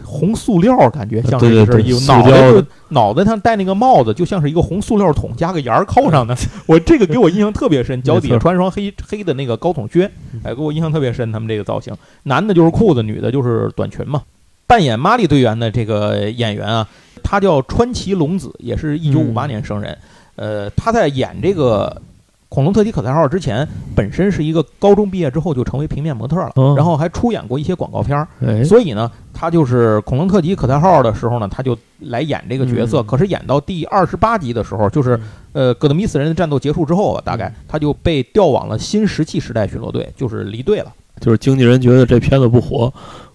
[0.03, 6.35] 红塑料，感觉像是一身衣服，脑袋就脑袋上戴那个帽子，就像是一个红塑料桶加个沿儿扣上的。
[6.67, 10.09] 我这个给我印象特别深，脚底下穿双黑黑的那个高筒靴，
[10.43, 11.31] 哎，给我印象特别深。
[11.31, 11.93] 他们这个造型，
[12.23, 14.21] 男的就是裤子，女的就是短裙嘛。
[14.65, 16.87] 扮演玛丽队员的这个演员啊，
[17.23, 19.97] 他叫川崎龙子，也是一九五八嗯年生人。
[20.35, 22.01] 呃，他在演这个
[22.49, 28.27] 恐龙特级可赛号之前，本身是一个高中毕业之后就成为平面模特了，哦然后还出演过一些广告片儿。
[28.45, 33.01] 哎，所以呢，他就是恐龙特级可赛号的时候呢，他就来演这个角色。
[33.01, 35.19] 嗯可是演到第二十八集的时候，就是
[35.51, 40.91] 呃戈德米斯人的战斗结束之后吧，大概他就被调往了新石器时代巡逻队，就是离队了。
[41.19, 42.93] 就是经纪人觉得这片子不火，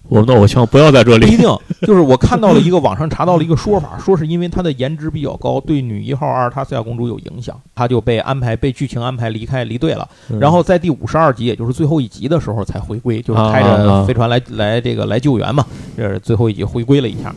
[0.09, 1.25] 我们的偶像不要在这里。
[1.25, 1.47] 不一定，
[1.81, 10.07] 就是我看到了一个网上查到了一个说法，说是因为他的颜值比较高，对女一号阿尔塔西亚公主有影响，他就被安排被剧情安排离开离队了。
[10.29, 17.33] 嗯然后在第五十二集，也就是最后一集的时候才回归，就是啊开着飞船来来这个来救援嘛，这是最后一集回归了一下。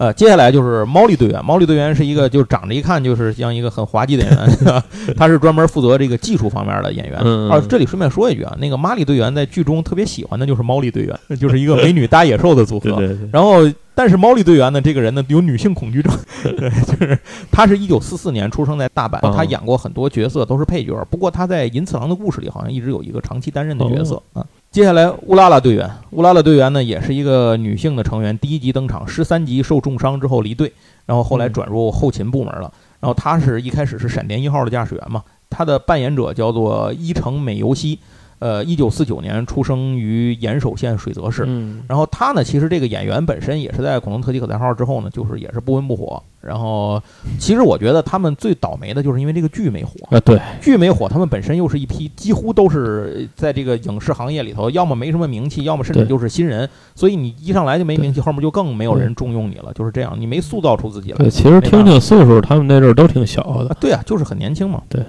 [0.00, 4.82] 呃，接下来就是猫力队员，猫力队员是一个就是长着一看就是像一个很滑稽的演员，
[5.14, 7.20] 他是专门负责这个技术方面的演员。
[7.22, 12.92] 嗯啊，这里顺便说一句啊，那个玛丽队员在剧中特别喜欢的就是猫力队员，就是一个美女搭野兽的组合。
[12.96, 13.58] 对对对，然后，
[13.94, 16.10] 但是猫力队员呢，这个人呢有女性恐惧症，
[16.56, 17.18] 对，就是
[17.52, 24.46] 他是一九四四年出生在大阪，哦他演过很多角色都是配角，不过他在银次郎的故事里好像一直有一个长期担任的角色啊。
[24.70, 30.72] 接下来乌拉拉队员，乌拉拉队员呢也是一个女性的成员，第一集登场，十三集受重伤之后离队，
[31.06, 32.72] 然后后来转入后勤部门了。
[33.00, 37.98] 然后她是一开始是闪电一号的驾驶员嘛，她的扮演者叫做伊城美由希，
[38.40, 41.44] 呃，一九四九年出生于岩手县水泽市。
[41.46, 46.20] 嗯，然后他呢，其实这个演员本身也是在《恐龙特级可赛号》之后呢，就是也是不温不火。
[46.40, 47.00] 然后，
[47.38, 56.66] 其实我觉得他们最倒霉的就是因为这个剧没火，啊对，剧没火，他们本身又是一批几乎都是在这个影视行业里头，要么没什么名气，要么甚至就是新人。
[56.94, 61.18] 所以你一上来就没名气，后面就更没有人重用你了，就是这样，你没塑造出自己来。
[61.18, 63.68] 对，其实听听岁数，他们那阵儿都挺小的。
[63.68, 64.80] 啊，对啊，就是很年轻嘛。
[64.88, 65.04] 对，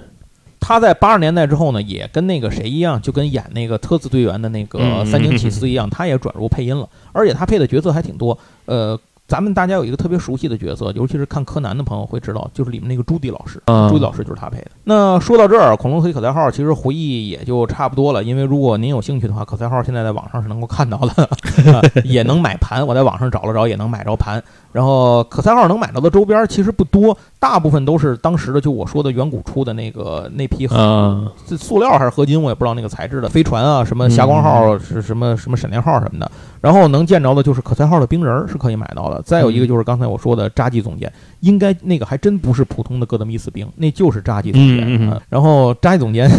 [0.62, 8.38] 他在八十年代之后呢，也跟那个谁一样，就跟演那个特字队员的那个嗯三井启司一样，他也转入配音了，而且他配的角色还挺多。
[8.66, 13.60] 呃，咱们大家有一个特别熟悉的角色，尤其是看柯南的朋友会知道，就是里面那个朱迪老师。
[13.64, 14.70] 啊，朱迪老师就是他配的。
[14.84, 21.24] 那说到这儿，恐龙特级可赛号其实回忆也就差不多了，因为如果您有兴趣的话，可赛号现在在网上是能够看到的，
[21.72, 22.86] 啊 也能买盘。
[22.86, 24.42] 我在网上找了找，也能买着盘。
[24.72, 36.30] 然后可赛号能买到的周边其实不多，大部分都是当时的就我说的远古出的那个那批啊，这塑料还是合金，我也不知道那个材质的飞船啊，什么霞光号是什么什么闪电号什么的。
[36.60, 39.20] 然后能见着的就是可赛号的冰人儿是可以买到的。
[39.22, 44.78] 再有一个就是刚才我说的扎基总监，应该那个还真不是普通的戈德米斯兵，那就是扎基总监。
[44.78, 46.30] 嗯嗯嗯呃然后扎基总监，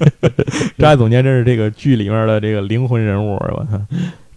[0.78, 3.80] 扎基总监真是这个剧里面的这个灵魂人物，我操！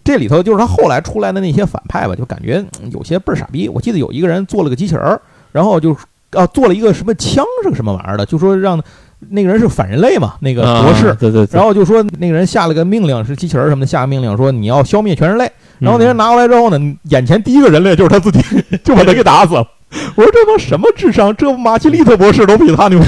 [0.04, 3.68] 这里头就是他后来出来的那些反派吧，就感觉嗯有些倍儿傻逼。
[3.68, 5.20] 我记得有一个人做了个机器人儿，
[5.52, 5.96] 然后就
[6.32, 8.82] 啊做了一个什么枪是个什么玩意儿的，就说让
[9.28, 11.08] 那个人是反人类嘛，那个博士。
[11.08, 15.50] 啊对对对，然后就说那个人下了个命令，是机器人儿什么的，下个命令说你要消灭全人类。
[15.78, 18.40] 然后那人拿过来之后呢，眼前第一个人类就是他自己，
[18.84, 19.66] 就把他给打死了。
[20.16, 21.34] 我说这帮什么智商？
[21.36, 23.06] 这马奇利特博士都比他牛逼。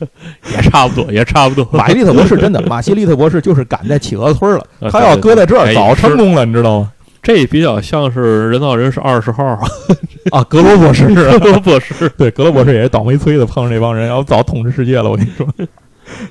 [0.54, 1.68] 也差不多，也差不多。
[1.76, 6.92] 马西利特博士真的，马奇利特博士就是赶在企鹅村了，啊他要搁在这儿哎早成功了，你知道吗？
[7.22, 9.44] 这比较像是人造人是二十号，
[10.32, 12.08] 啊，格罗博士格罗博士。
[12.16, 15.10] 对，格罗博士也是倒霉催的，碰上这帮人，要早统治世界了。
[15.10, 15.46] 我跟你说，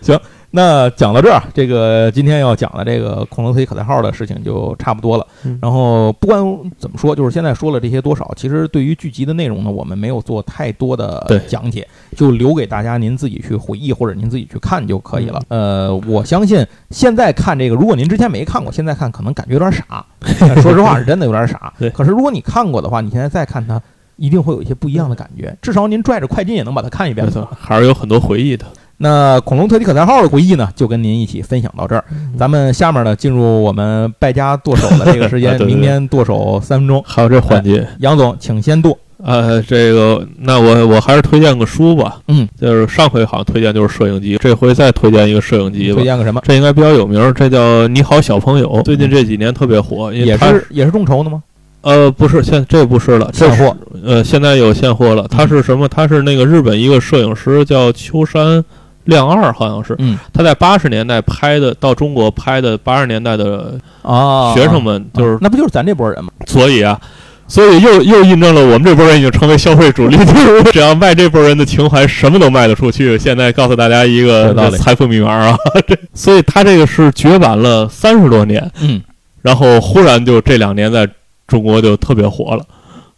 [0.02, 0.20] 行，
[0.52, 5.28] 那讲到这儿，这个今天要讲的这个恐龙推可赛号的事情就差不多了。
[5.43, 6.41] 嗯然后不管
[6.78, 15.39] 怎么说，就是现在说了这些多少，其实对于剧集的内容呢，我们没有做太多的讲解，就留给大家您自己去回忆或者您自己去看就可以了。
[15.50, 20.06] 呃，我相信现在看这个，如果您之前没看过，现在看可能感觉有点傻，
[20.62, 21.72] 说实话是真的有点傻。
[21.78, 23.82] 对可是如果你看过的话，你现在再看它。
[24.22, 27.32] 一定会有一些不一样的感觉，至少您拽着快进也能把它看一遍没。
[27.32, 28.66] 错，还是有很多回忆的。
[29.02, 32.04] 那恐龙特级可赛号的回忆呢，就跟您一起分享到这儿。
[32.12, 37.02] 嗯咱们下面呢，进入我们败家剁手的这个时啊间，对对对明天剁手三分钟。
[37.08, 38.97] 还有这环节，杨总，请先剁。
[39.24, 46.04] 呃，这个那我我还是推荐个书吧，嗯，就是上回好像推荐就是摄影机，这回再推荐一个摄影机吧推。
[46.04, 46.41] 荐个什么？
[46.45, 51.41] 这应该比较有名儿，这叫《你好小朋友》，最近这几年特别火，因为也是也是众筹的吗？
[51.82, 53.76] 呃不是现这不是了，现货。
[54.06, 55.88] 呃现在有现货了，它是什么？
[55.88, 58.64] 它是那个日本一个摄影师叫秋山
[59.06, 66.32] 亮二，好像是嗯他在八十年代拍的，到中国拍的八十年代的啊，学生们，就是啊那不就是咱这波人吗？
[66.45, 67.00] 所以啊，
[67.47, 73.18] 所以又又印证了我们这波人已经成为消费主力， 就是只要卖这波人的情怀，什么都卖得出去。
[73.18, 79.02] 现在告诉大家一个财富密码啊， 这所以他这个是绝版了三十多年，嗯
[79.41, 81.08] 然后忽然就这两年在
[81.47, 82.64] 中国就特别火了，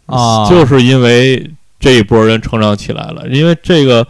[0.06, 4.06] 啊，就是因为这一波人成长起来了，因为这个。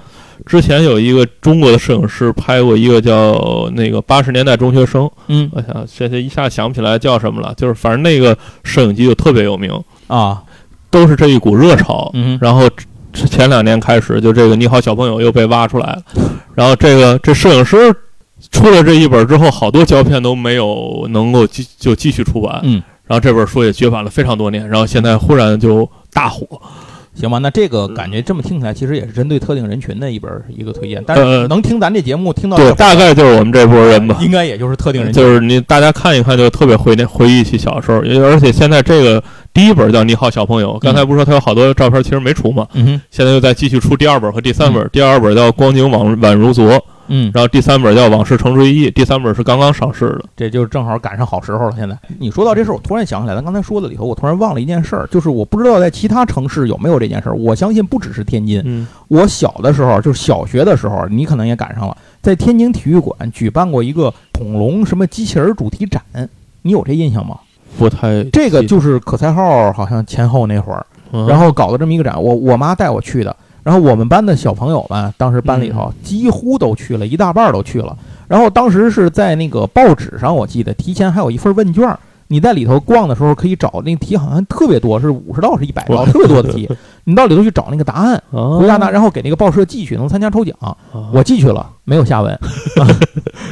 [0.47, 9.73] 之前有一个中国的摄影师拍过一个叫那个八十年代中学生，嗯我想现在一下想不起来叫什么了，就是反正那个摄影机就特别有名，
[10.07, 10.43] 啊，
[10.91, 12.11] 都是这一股热潮。
[12.15, 12.69] 嗯然后
[13.13, 16.03] 这前两年开始，就这个《你好小朋友》又被挖出来了。
[16.55, 17.95] 然后这个这摄影师
[18.51, 22.61] 出了这一本之后，好多胶片都没有能够继就继续出版。
[22.63, 26.47] 嗯，然后这本书也绝版了非常多年，然后现在忽然就大火。
[27.15, 31.03] 行吧，那这个感觉这么听起来，其实也是针对特定人群的一本一个推荐。
[31.07, 34.17] 但是呃能听咱这节目听到对，大概就是我们这波人吧。
[34.21, 35.23] 应该也就是特定人群。
[35.23, 42.67] 就是你大家看一看，就特别回那回忆起小时候，因为而且现在这个第一本叫《你好小朋友》，刚才不是说他有好多照片其实没出吗？
[42.73, 46.73] 嗯哼，现在又在继续出第二本和第三本，第二本叫《光景宛宛如昨》，
[47.09, 50.25] 嗯，然后第三本叫《往事成追忆》，第三本是刚刚上市的。
[50.37, 51.75] 这就正好赶上好时候了。
[51.77, 57.35] 现在你说到这事儿，我突然想起来，咱刚才说的里头，我突然忘了一件事儿，就是我不知道在其他城市有没有这件事儿。
[57.35, 58.63] 我相信不只是天津。
[58.65, 66.01] 嗯，我小的时候，就是小学的时候，你可能也赶上了，在天津体育馆举办过一个恐龙什么机器人主题展，
[66.63, 67.37] 你有这印象吗？
[67.79, 73.35] 不太这个就是可赛号好像前后那会儿，嗯然后搞的这么一个展，我我妈带我去的。
[73.63, 77.97] 然后我们班的小朋友们，当时班里头几乎都去了，一大半儿都去了。
[78.27, 81.99] 然后当时是在那个报纸上，我记得提前还有一份问卷儿，
[82.29, 86.69] 你在里头逛的时候可以找那题，好像特别多，是五十道是一百道，特别多的题。
[87.05, 90.57] 你到里头去找那个答案，啊回答答，然后给那个报社寄去，能参加抽奖。
[90.61, 90.77] 啊
[91.13, 92.37] 我寄去了，没有下文。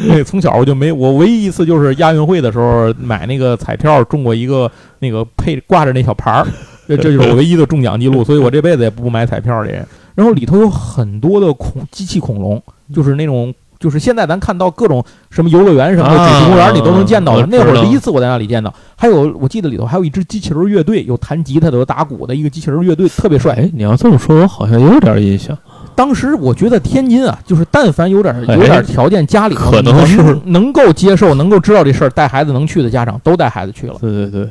[0.09, 6.47] 那 个从小我就没，我唯一一次就是亚运会的时候买那个彩票中过一个那个配挂着那小牌儿，
[6.89, 9.87] 这这就是我唯一的中奖记录，所以我这辈子也不买彩票的人。
[10.21, 12.63] 然后里头有很多的恐机器恐龙，
[12.95, 13.55] 就是那种。
[13.81, 17.47] 就是现在咱看到各种什么游乐园什么的，啊主题公园里都能见到的。
[17.47, 23.55] 那会儿第一次我在那里见到，还有我记得里头还有一支机器人乐队，有弹吉他的，有打鼓的一个机器人乐队，特别帅。
[23.55, 25.57] 哎，你要这么说，我好像有点印象。
[25.95, 33.95] 当时我觉得天津啊，就是但凡有点哎有点条件，家里头可能是能能够接受、能够知道这事儿，带孩子能去的家长都带孩子去了。
[33.99, 34.51] 对对对，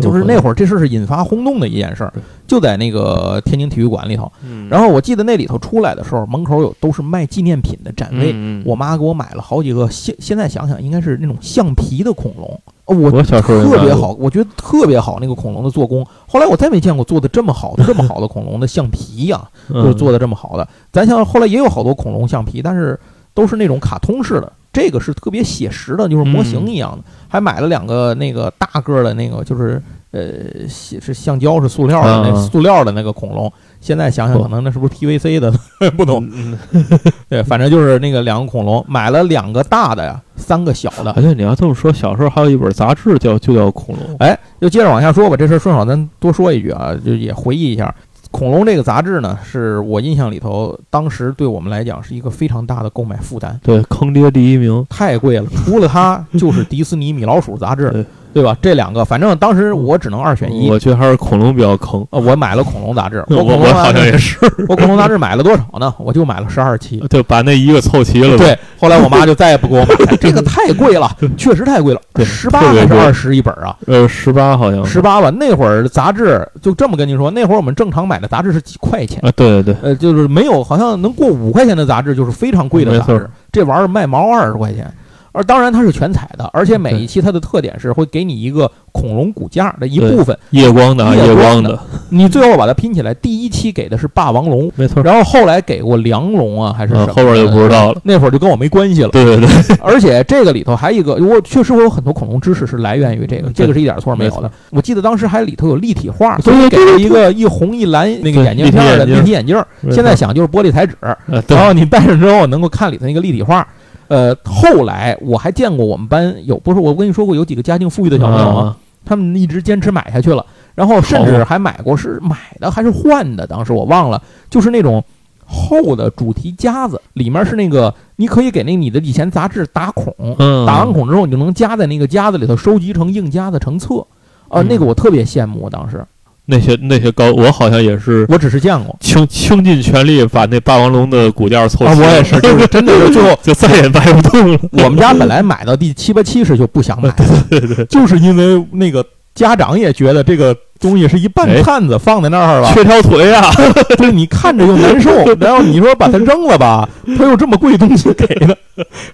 [0.00, 2.12] 就是那会儿这事儿是引发轰动的一件事儿，
[2.46, 4.30] 就在那个天津体育馆里头。
[4.42, 8.34] 嗯，然后我记得那里头出来的时候，门口有都是卖纪念品的展位，
[8.64, 16.06] 我妈给我买了好几个，现现在想想应该是那种橡皮的恐龙，哦我我小时候也买过特别好，我觉得特别好那个恐龙的做工。
[16.26, 20.66] 后来我再没见过做的这么好的这么好的恐龙的橡皮呀、 嗯就是做的这么好的。
[20.90, 22.98] 咱像后来也有好多恐龙橡皮，但是
[23.34, 27.04] 都是那种卡通式的，这个是特别写实的，就是模型一样的。
[27.28, 33.52] 还买了两个那个大个儿的那个，就是呃是是橡胶是塑料的那塑料的那个恐龙。
[33.80, 35.52] 现在想想，可能那是不是 PVC 的？
[35.96, 36.26] 不懂。
[36.32, 36.56] 嗯，
[37.28, 41.20] 对，反正就是那个两个恐龙，买了两个大的呀，三个小的哎。
[41.20, 45.36] 对，你要这么说，小时候还有一本杂志叫就叫恐龙，哎，就接着往下说吧。
[45.36, 47.94] 这事儿顺手咱多说一句啊，就也回忆一下，
[48.32, 55.46] 《恐龙》这个杂志呢，是我印象里头，当时对我们来讲是一个非常大的购买负担，对，坑爹第一名，太贵了。
[55.54, 58.56] 除了它，就是迪士尼米老鼠杂志 对，吧？
[58.60, 60.68] 这两个，反正当时我只能二选一。
[60.70, 62.06] 我觉得还是恐龙比较坑。
[62.10, 65.92] 呃，我买了恐龙杂志， 我恐龙我好，像也是， 我恐龙杂志买了多少呢？
[65.98, 66.98] 我就买了十二期。
[67.10, 73.76] 对，把那一个凑齐了。，对，后来我妈就再也不给我买了，这个太贵了，确实太贵了，对十八还是二十一本啊？
[73.86, 75.30] 呃，十八好像十八吧。
[75.30, 83.30] 那会儿杂志就这么跟您说，那会儿我们正常买的杂志是几块钱，啊，对对对，呃，就是没有好像能过五块钱的杂志，就是非常贵的杂志没错。
[83.52, 84.90] 这玩意儿卖毛二十块钱，
[85.32, 91.78] 而当然它是全彩的，而且每一期它的特点是会给你一个恐龙骨架的一部分，夜光的啊，夜夜光的，
[92.10, 93.12] 你最后把它拼起来。
[93.14, 95.02] 第一期给的是霸王龙，没错。
[95.02, 97.12] 然后后来给过梁龙啊，还是什嗯，么？
[97.14, 98.00] 后边就不知道了。
[98.04, 99.08] 那会儿就跟我没关系了。
[99.08, 99.48] 对对对，
[99.82, 104.50] 而且这个里头还有一个，我确实我有很多恐龙知识是来源于这个，嗯这个是一点错没有的。
[104.70, 109.56] 我记得当时还里头有立体画，对所以给了一个一红一蓝那个眼镜片儿的立体眼镜。
[109.90, 113.66] 现在想就是玻璃材质，呃对然后你戴上之后能够看里头那个立体画。
[114.08, 118.60] 呃，后来我还见过我们班有，不是我跟你说过有几个家境富裕的小朋友吗？
[118.60, 120.46] 啊他们一直坚持买下去了，
[120.76, 125.02] 然后甚至还买过是买的还是换的，当时我忘了，就是那种
[125.44, 134.06] 厚的主题夹子，里面是那个你可以给那你的以前杂志打孔，嗯，打完孔之后你就能夹在那个夹子里头，收集成硬夹子成册。
[134.48, 136.06] 啊、嗯那个我特别羡慕，当时
[136.52, 138.94] 那些那些高，我好像也是我只是见过。
[139.00, 144.58] 倾倾尽全力把那霸王龙的骨架凑齐啊，我也是，就是真的就最后 就再也掰不动了。
[144.72, 153.50] 我们家本来买到第七八七十就不想买 了，就是因为那个家长也觉得这个东西是一半哎探子放在那儿了，缺条腿啊！
[153.96, 155.10] 对你看着又难受，
[155.40, 158.56] 然后你说把它扔了吧，他又这么贵东西给的，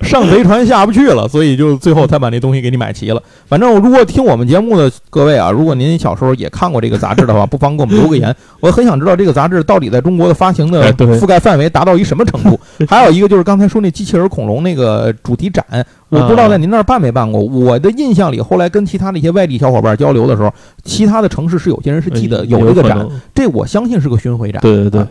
[0.00, 3.22] 上贼船下不去了，所以就最后才把那东西给你买齐了。
[3.46, 12.58] 反正如果听我们节目的各位啊，如果您小时候也看过这个杂志的话，不妨给我们留个言， 我很想知道这个杂志到底在中国的发行的覆盖范围达到一什么程度。
[12.88, 15.64] 还有一个就是刚才说那机器人恐龙那个主题展，
[16.08, 17.40] 我不知道在您那儿办没办过。
[17.42, 20.52] 我的印象里，后来跟其他的一些外地小伙伴交流的时候，
[20.84, 24.60] 其他的城市是有些人是记得有这个展，这我相信是个巡回展。
[24.62, 25.06] 对对对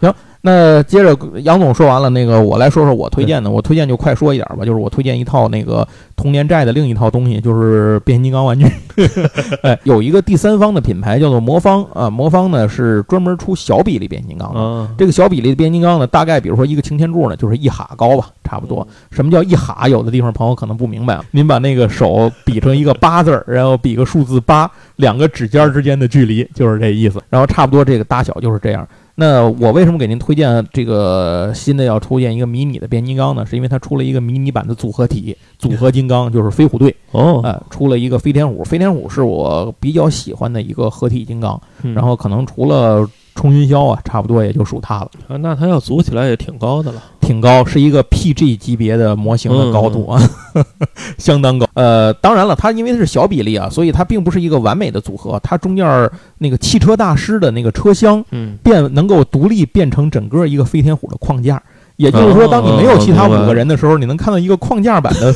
[0.00, 3.50] 啊，那接着杨总说完了，那个我来说说我推荐的。
[3.50, 8.64] 我推荐就快说一点吧，就是我推荐一套那个童年债的另一套东西，就是变形金刚玩具。
[9.62, 14.60] 哎，有一个第三方的品牌叫做魔方啊，魔方呢是专门出小比例变形金刚的。
[14.60, 18.86] 啊，这个小比例的变形金刚呢，大概比如说一个擎天柱呢，就是一哈高吧，差不多。
[19.10, 19.88] 什么叫一哈？
[19.88, 21.24] 有的地方朋友可能不明白啊。
[21.32, 27.20] 您把那个手比成一个八字儿，然后比个数字八，两个指尖之间的距离就是这意思。
[27.28, 28.86] 然后差不多这个大小就是这样。
[29.20, 33.44] 那我为什么给您推荐这个新的要推荐一个迷你的变形金刚呢？
[33.44, 38.62] 是因为它出了一个迷你版的组合体，组合金刚就是飞虎队，哦，呃，出了一个飞天虎。
[38.62, 43.04] 飞天虎是我比较喜欢的一个合体金刚，嗯然后可能除了
[43.38, 45.10] 冲云霄啊，差不多也就属它了。
[45.28, 47.00] 啊那它要组起来也挺高的了。
[47.20, 50.20] 挺高，是一个 PG 级别的模型的高度啊，
[51.18, 51.66] 相当高。
[51.74, 55.38] 呃，当然了，它因为是小比例啊，所以它并不是一个完美的组合。
[55.40, 61.62] 它中间儿那个汽车大师的那个车厢嗯，变能够独立变成整个一个飞天虎的框架，
[61.96, 65.32] 也就是说，当你没有其他五个人的时候，你能看到一个框架版的。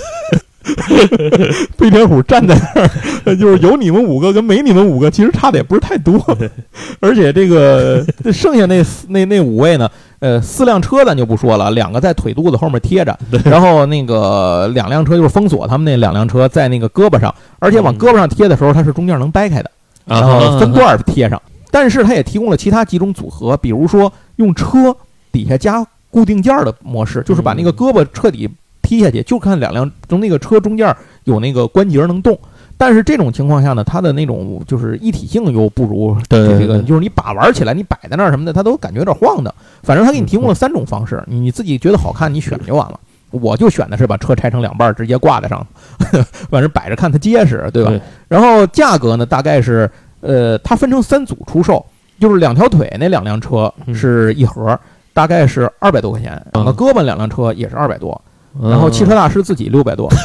[1.77, 2.83] 飞天虎站在那
[3.31, 6.19] 儿， 就是有你们五个跟没你们五个，其实差的也不是太多。
[7.01, 9.91] 而且这个剩下那四那那五位呢，
[10.21, 19.71] 呃，四辆车咱就不说了，两个在腿肚子后面贴着，然后那个两辆车就是封锁他们那两辆车在那个胳膊上，而且往胳膊上贴的时候，它是中间能掰开的，
[20.05, 21.41] 然后分段儿贴上。
[21.71, 24.95] 但是它也提供了其他几种组合，比如说用车
[25.33, 28.47] 底下加固定件儿的模式，就是把那个胳膊彻底
[28.83, 32.39] 踢下去，就看两辆从那个车中间有那个关节能动。
[32.77, 39.55] 但是这种情况下呢，它的那种就是一体性又不如这个，就是你把玩起来，你摆在那儿什么的，它都感觉有点晃的。
[39.83, 42.99] 反正它给你提供了三种方式，你你自己觉得好看，你选就完了。
[43.31, 45.67] 我就选的是把车拆成两半，直接挂在上，
[46.51, 47.91] 反正摆着看它结实，对吧？
[47.91, 49.89] 对然后价格呢，大概是
[50.21, 51.83] 呃，它分成三组出售，
[52.21, 54.79] 就是两条腿那两辆车嗯是一盒，
[55.15, 58.21] 大概是二百多块钱，两个嗯胳膊两辆车也是二百多，
[58.61, 60.11] 然后汽车大师自己六百多，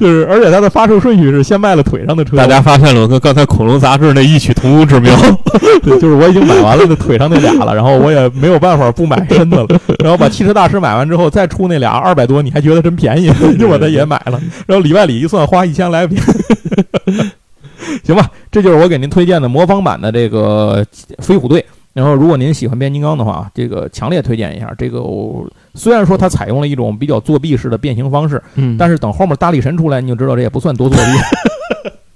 [0.00, 5.14] 就是而且它的发售顺序是先卖了腿上的车，大家发现了我跟刚才恐龙杂志那异曲同工之妙。
[5.82, 9.66] 对，就是我已经买完了那腿上那俩了，然后我也没有办法不买身子了，
[9.98, 16.08] 然后把汽车大师买完之后再出那俩二百多，你还觉得真便宜， 就把它也买了，然后里外里一算花一千来，
[18.04, 20.84] 行吧，这就是我给您推荐的魔方版的这个
[21.18, 21.64] 飞虎队。
[21.94, 24.72] 然后，如果您喜欢变形金刚的话，这个强烈推荐一下。
[24.78, 31.02] 这个我虽然说它采用了一种比较作弊式的变形方式，嗯但是等后面大力神出来，你就知道这也不算多作弊。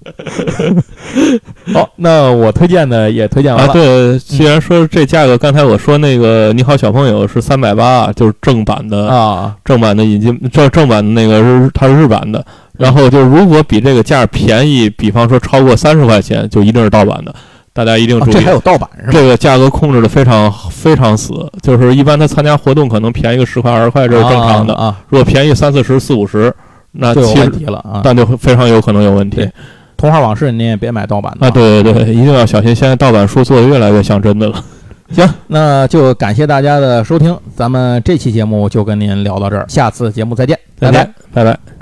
[1.74, 3.72] 好，那我推荐的也推荐完啊，了。
[3.72, 12.44] 对，既然说这价格，刚才我说那个你好小朋友是三百八，就是正版的，啊，正版的引进正正版的那个是它是日版的。
[12.78, 17.34] 然后就如果比这个价便宜，比方说超过三十块钱，就一定是盗版的。
[17.76, 19.12] 大家一定注意，啊这还有盗版是吧？
[19.12, 24.74] 这个价格控制的非常非常死，就是一般他参加活动可能便宜个十块二十块，这是正常的。
[24.74, 26.50] 啊，啊如果便宜三四十、四五十，
[26.92, 28.00] 那就有问题了啊。
[28.02, 29.52] 但就非常有可能有问题对
[29.98, 31.50] 童话往事您也别买盗版的啊！
[31.50, 34.64] 对对对，一定要小心，现在盗版书做的越来越像真的了。
[35.12, 41.08] 行，那就感谢大家的收听，咱们这期节目就跟您聊到这儿，下次节目再见，拜拜。
[41.32, 41.75] 拜拜。